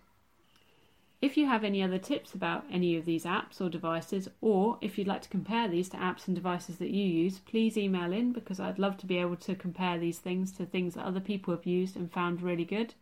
If 1.22 1.38
you 1.38 1.48
have 1.48 1.64
any 1.64 1.82
other 1.82 1.98
tips 1.98 2.34
about 2.34 2.66
any 2.70 2.98
of 2.98 3.06
these 3.06 3.24
apps 3.24 3.62
or 3.62 3.70
devices, 3.70 4.28
or 4.42 4.78
if 4.82 4.98
you'd 4.98 5.08
like 5.08 5.22
to 5.22 5.30
compare 5.30 5.70
these 5.70 5.88
to 5.90 5.98
apps 5.98 6.28
and 6.28 6.36
devices 6.36 6.78
that 6.78 6.92
you 6.92 7.06
use, 7.06 7.40
please 7.40 7.78
email 7.78 8.12
in 8.12 8.34
because 8.34 8.60
I'd 8.60 8.78
love 8.78 8.98
to 8.98 9.06
be 9.06 9.18
able 9.18 9.38
to 9.38 9.56
compare 9.56 9.98
these 9.98 10.20
things 10.20 10.52
to 10.54 10.66
things 10.66 10.96
that 10.96 11.06
other 11.06 11.22
people 11.22 11.56
have 11.56 11.66
used 11.66 11.96
and 11.96 12.12
found 12.12 12.42
really 12.42 12.66
good. 12.66 12.94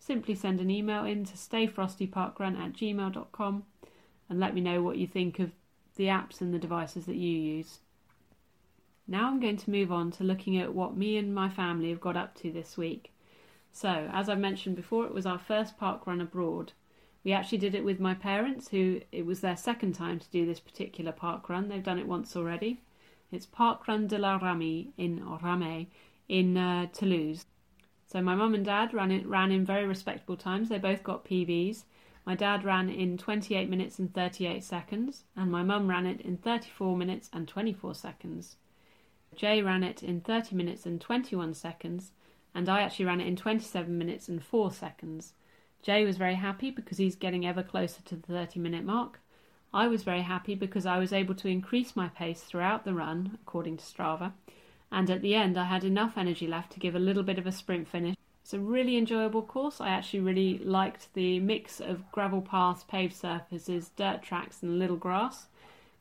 Simply 0.00 0.34
send 0.34 0.60
an 0.60 0.70
email 0.70 1.04
in 1.04 1.24
to 1.26 1.34
stayfrostyparkrun 1.34 2.58
at 2.58 2.72
gmail.com 2.72 3.62
and 4.28 4.40
let 4.40 4.54
me 4.54 4.60
know 4.60 4.82
what 4.82 4.98
you 4.98 5.06
think 5.06 5.38
of 5.38 5.52
the 5.96 6.06
apps 6.06 6.40
and 6.40 6.52
the 6.52 6.58
devices 6.58 7.06
that 7.06 7.16
you 7.16 7.30
use. 7.30 7.78
Now 9.06 9.28
I'm 9.28 9.40
going 9.40 9.58
to 9.58 9.70
move 9.70 9.92
on 9.92 10.10
to 10.12 10.24
looking 10.24 10.56
at 10.56 10.74
what 10.74 10.96
me 10.96 11.16
and 11.16 11.34
my 11.34 11.48
family 11.48 11.90
have 11.90 12.00
got 12.00 12.16
up 12.16 12.34
to 12.36 12.50
this 12.50 12.76
week. 12.76 13.12
So, 13.72 14.08
as 14.12 14.28
I 14.28 14.34
mentioned 14.34 14.76
before, 14.76 15.04
it 15.04 15.12
was 15.12 15.26
our 15.26 15.38
first 15.38 15.76
park 15.76 16.06
run 16.06 16.20
abroad. 16.20 16.72
We 17.24 17.32
actually 17.32 17.58
did 17.58 17.74
it 17.74 17.84
with 17.84 18.00
my 18.00 18.14
parents, 18.14 18.68
who 18.68 19.00
it 19.10 19.26
was 19.26 19.40
their 19.40 19.56
second 19.56 19.94
time 19.94 20.18
to 20.20 20.30
do 20.30 20.46
this 20.46 20.60
particular 20.60 21.12
park 21.12 21.48
run. 21.48 21.68
They've 21.68 21.82
done 21.82 21.98
it 21.98 22.06
once 22.06 22.36
already. 22.36 22.80
It's 23.32 23.46
Park 23.46 23.88
Run 23.88 24.06
de 24.06 24.16
la 24.16 24.38
Ramée 24.38 24.92
in 24.96 25.18
Ramée 25.20 25.88
in 26.28 26.56
uh, 26.56 26.86
Toulouse. 26.92 27.46
So 28.06 28.22
my 28.22 28.34
mum 28.34 28.54
and 28.54 28.64
dad 28.64 28.94
ran 28.94 29.10
it 29.10 29.26
ran 29.26 29.50
in 29.50 29.64
very 29.64 29.86
respectable 29.86 30.36
times. 30.36 30.68
They 30.68 30.78
both 30.78 31.02
got 31.02 31.24
PBs. 31.24 31.82
My 32.26 32.34
dad 32.34 32.64
ran 32.64 32.88
in 32.88 33.18
28 33.18 33.68
minutes 33.68 33.98
and 33.98 34.12
38 34.12 34.64
seconds, 34.64 35.24
and 35.36 35.50
my 35.50 35.62
mum 35.62 35.88
ran 35.88 36.06
it 36.06 36.22
in 36.22 36.38
34 36.38 36.96
minutes 36.96 37.28
and 37.32 37.46
24 37.46 37.94
seconds. 37.94 38.56
Jay 39.36 39.60
ran 39.60 39.82
it 39.82 40.02
in 40.02 40.20
30 40.20 40.54
minutes 40.56 40.86
and 40.86 41.00
21 41.00 41.54
seconds, 41.54 42.12
and 42.54 42.68
I 42.68 42.80
actually 42.80 43.04
ran 43.04 43.20
it 43.20 43.26
in 43.26 43.36
27 43.36 43.98
minutes 43.98 44.28
and 44.28 44.42
4 44.42 44.72
seconds. 44.72 45.34
Jay 45.82 46.04
was 46.06 46.16
very 46.16 46.36
happy 46.36 46.70
because 46.70 46.96
he's 46.96 47.16
getting 47.16 47.44
ever 47.44 47.62
closer 47.62 48.00
to 48.02 48.16
the 48.16 48.26
30 48.26 48.58
minute 48.58 48.84
mark. 48.84 49.20
I 49.74 49.88
was 49.88 50.02
very 50.02 50.22
happy 50.22 50.54
because 50.54 50.86
I 50.86 50.98
was 50.98 51.12
able 51.12 51.34
to 51.34 51.48
increase 51.48 51.94
my 51.94 52.08
pace 52.08 52.40
throughout 52.40 52.84
the 52.84 52.94
run, 52.94 53.38
according 53.42 53.76
to 53.78 53.84
Strava, 53.84 54.32
and 54.90 55.10
at 55.10 55.20
the 55.20 55.34
end 55.34 55.58
I 55.58 55.64
had 55.64 55.84
enough 55.84 56.16
energy 56.16 56.46
left 56.46 56.72
to 56.72 56.80
give 56.80 56.94
a 56.94 57.00
little 57.00 57.24
bit 57.24 57.38
of 57.38 57.46
a 57.46 57.52
sprint 57.52 57.88
finish. 57.88 58.16
It's 58.44 58.52
a 58.52 58.58
really 58.58 58.98
enjoyable 58.98 59.40
course. 59.40 59.80
I 59.80 59.88
actually 59.88 60.20
really 60.20 60.58
liked 60.58 61.08
the 61.14 61.40
mix 61.40 61.80
of 61.80 62.12
gravel 62.12 62.42
paths, 62.42 62.84
paved 62.84 63.14
surfaces, 63.14 63.88
dirt 63.96 64.22
tracks, 64.22 64.62
and 64.62 64.78
little 64.78 64.98
grass. 64.98 65.46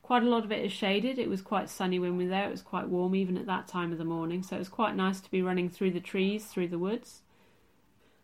Quite 0.01 0.23
a 0.23 0.29
lot 0.29 0.43
of 0.43 0.51
it 0.51 0.65
is 0.65 0.73
shaded. 0.73 1.17
It 1.17 1.29
was 1.29 1.41
quite 1.41 1.69
sunny 1.69 1.99
when 1.99 2.17
we 2.17 2.25
were 2.25 2.31
there. 2.31 2.49
It 2.49 2.51
was 2.51 2.61
quite 2.61 2.89
warm 2.89 3.15
even 3.15 3.37
at 3.37 3.45
that 3.45 3.69
time 3.69 3.93
of 3.93 3.97
the 3.97 4.03
morning, 4.03 4.43
so 4.43 4.57
it 4.57 4.59
was 4.59 4.67
quite 4.67 4.93
nice 4.93 5.21
to 5.21 5.31
be 5.31 5.41
running 5.41 5.69
through 5.69 5.91
the 5.91 6.01
trees, 6.01 6.43
through 6.47 6.67
the 6.67 6.77
woods. 6.77 7.21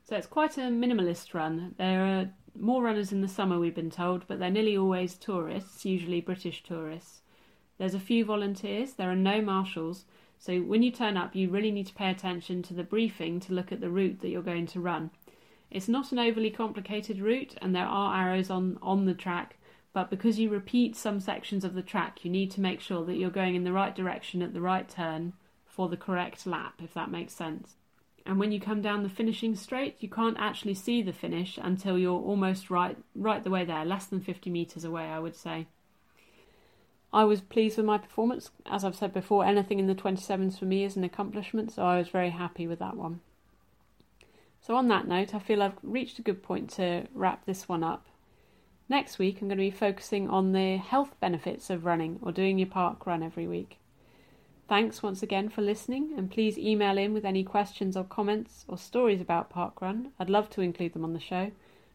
So 0.04 0.18
it's 0.18 0.28
quite 0.28 0.58
a 0.58 0.64
minimalist 0.64 1.34
run. 1.34 1.76
There 1.78 2.04
are 2.04 2.30
more 2.60 2.84
runners 2.84 3.14
in 3.14 3.22
the 3.22 3.30
summer, 3.30 3.58
we've 3.58 3.74
been 3.74 3.90
told, 3.90 4.28
but 4.28 4.38
they're 4.38 4.50
nearly 4.50 4.76
always 4.76 5.16
tourists, 5.16 5.86
usually 5.86 6.20
British 6.20 6.62
tourists. 6.62 7.22
There's 7.78 7.94
a 7.94 8.02
few 8.02 8.26
volunteers, 8.26 8.96
there 8.96 9.10
are 9.10 9.16
no 9.16 9.42
marshals, 9.42 10.04
so 10.40 10.60
when 10.60 10.82
you 10.82 10.92
turn 10.92 11.18
up, 11.18 11.36
you 11.36 11.50
really 11.50 11.70
need 11.70 11.86
to 11.88 11.94
pay 11.94 12.10
attention 12.10 12.64
to 12.64 12.74
the 12.74 12.84
briefing 12.84 13.40
to 13.42 13.54
look 13.54 13.72
at 13.72 13.82
the 13.82 13.90
route 13.90 14.22
that 14.22 14.30
you're 14.30 14.42
going 14.42 14.66
to 14.68 14.80
run. 14.80 15.12
It's 15.70 15.88
not 15.88 16.12
an 16.12 16.18
overly 16.18 16.50
complicated 16.50 17.20
route, 17.20 17.56
and 17.62 17.76
there 17.76 17.86
are 17.86 18.16
arrows 18.16 18.50
on, 18.50 18.80
on 18.82 19.06
the 19.06 19.14
track, 19.14 19.58
but 19.94 20.10
because 20.10 20.40
you 20.40 20.50
repeat 20.50 20.96
some 20.96 21.20
sections 21.20 21.64
of 21.64 21.76
the 21.76 21.84
track, 21.84 22.26
you 22.26 22.32
need 22.32 22.50
to 22.52 22.62
make 22.62 22.82
sure 22.82 23.06
that 23.06 23.18
you're 23.18 23.30
going 23.30 23.54
in 23.54 23.66
the 23.66 23.74
right 23.74 23.94
direction 23.94 24.42
at 24.42 24.54
the 24.54 24.62
right 24.62 24.90
turn 24.90 25.34
for 25.68 25.88
the 25.90 25.98
correct 25.98 26.48
lap, 26.48 26.82
if 26.82 26.94
that 26.96 27.12
makes 27.12 27.34
sense 27.34 27.76
and 28.30 28.40
when 28.40 28.52
you 28.52 28.60
come 28.60 28.80
down 28.80 29.02
the 29.02 29.10
finishing 29.10 29.56
straight, 29.56 29.96
you 30.00 30.08
can't 30.08 30.38
actually 30.40 30.76
see 30.76 31.02
the 31.02 31.12
finish 31.12 31.58
until 31.60 31.98
you're 31.98 32.20
almost 32.20 32.70
right 32.70 32.96
right 33.16 33.44
the 33.44 33.50
way 33.50 33.66
there, 33.66 33.84
less 33.84 34.06
than 34.06 34.22
50 34.22 34.52
meters 34.52 34.84
away, 34.84 35.06
I 35.06 35.18
would 35.18 35.36
say. 35.36 35.66
I 37.12 37.24
was 37.24 37.42
pleased 37.42 37.78
with 37.78 37.86
my 37.86 37.98
performance. 37.98 38.52
As 38.68 38.84
I've 38.84 38.96
said 38.96 39.14
before, 39.14 39.44
anything 39.44 39.80
in 39.80 39.88
the 39.88 39.96
27s 39.96 40.60
for 40.60 40.66
me 40.66 40.84
is 40.84 40.96
an 40.96 41.04
accomplishment, 41.04 41.72
so 41.72 41.84
I 41.84 41.98
was 41.98 42.10
very 42.10 42.30
happy 42.30 42.68
with 42.68 42.80
that 42.80 42.96
one. 42.96 43.22
So, 44.62 44.76
on 44.76 44.88
that 44.90 45.08
note, 45.08 45.34
I 45.34 45.40
feel 45.40 45.64
I've 45.64 45.78
reached 45.82 46.20
a 46.20 46.24
good 46.24 46.44
point 46.44 46.70
to 46.72 47.08
wrap 47.14 47.46
this 47.46 47.68
one 47.68 47.84
up. 47.84 48.06
Next 48.88 49.18
week, 49.18 49.42
I'm 49.42 49.48
going 49.48 49.58
to 49.58 49.64
be 49.64 49.72
focusing 49.72 50.30
on 50.30 50.52
the 50.52 50.78
health 50.78 51.16
benefits 51.20 51.70
of 51.70 51.86
running 51.86 52.20
or 52.22 52.32
doing 52.32 52.60
your 52.60 52.68
park 52.68 53.06
run 53.06 53.24
every 53.24 53.48
week. 53.48 53.78
Thanks 54.68 55.02
once 55.02 55.24
again 55.24 55.50
for 55.50 55.64
listening, 55.64 56.14
and 56.16 56.30
please 56.30 56.60
email 56.60 56.98
in 56.98 57.14
with 57.14 57.26
any 57.26 57.44
questions 57.44 57.98
or 57.98 58.04
comments 58.04 58.66
or 58.68 58.78
stories 58.78 59.22
about 59.22 59.52
parkrun. 59.52 60.12
I'd 60.20 60.30
love 60.30 60.50
to 60.52 60.62
include 60.62 60.94
them 60.94 61.04
on 61.04 61.14
the 61.14 61.20
show. 61.20 61.52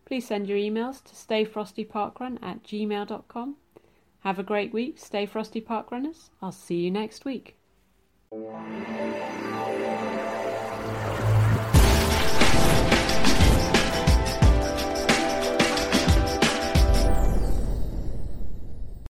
Please 0.07 0.27
send 0.27 0.49
your 0.49 0.59
emails 0.59 1.03
to 1.05 1.15
stayfrostyparkrun 1.15 2.43
at 2.43 2.65
gmail.com. 2.65 3.57
Have 4.25 4.39
a 4.39 4.43
great 4.43 4.73
week, 4.73 4.99
Stay 4.99 5.27
Frosty 5.27 5.61
Park 5.61 5.93
Runners. 5.93 6.31
I'll 6.41 6.51
see 6.51 6.77
you 6.77 6.91
next 6.91 7.27
week. 7.27 7.57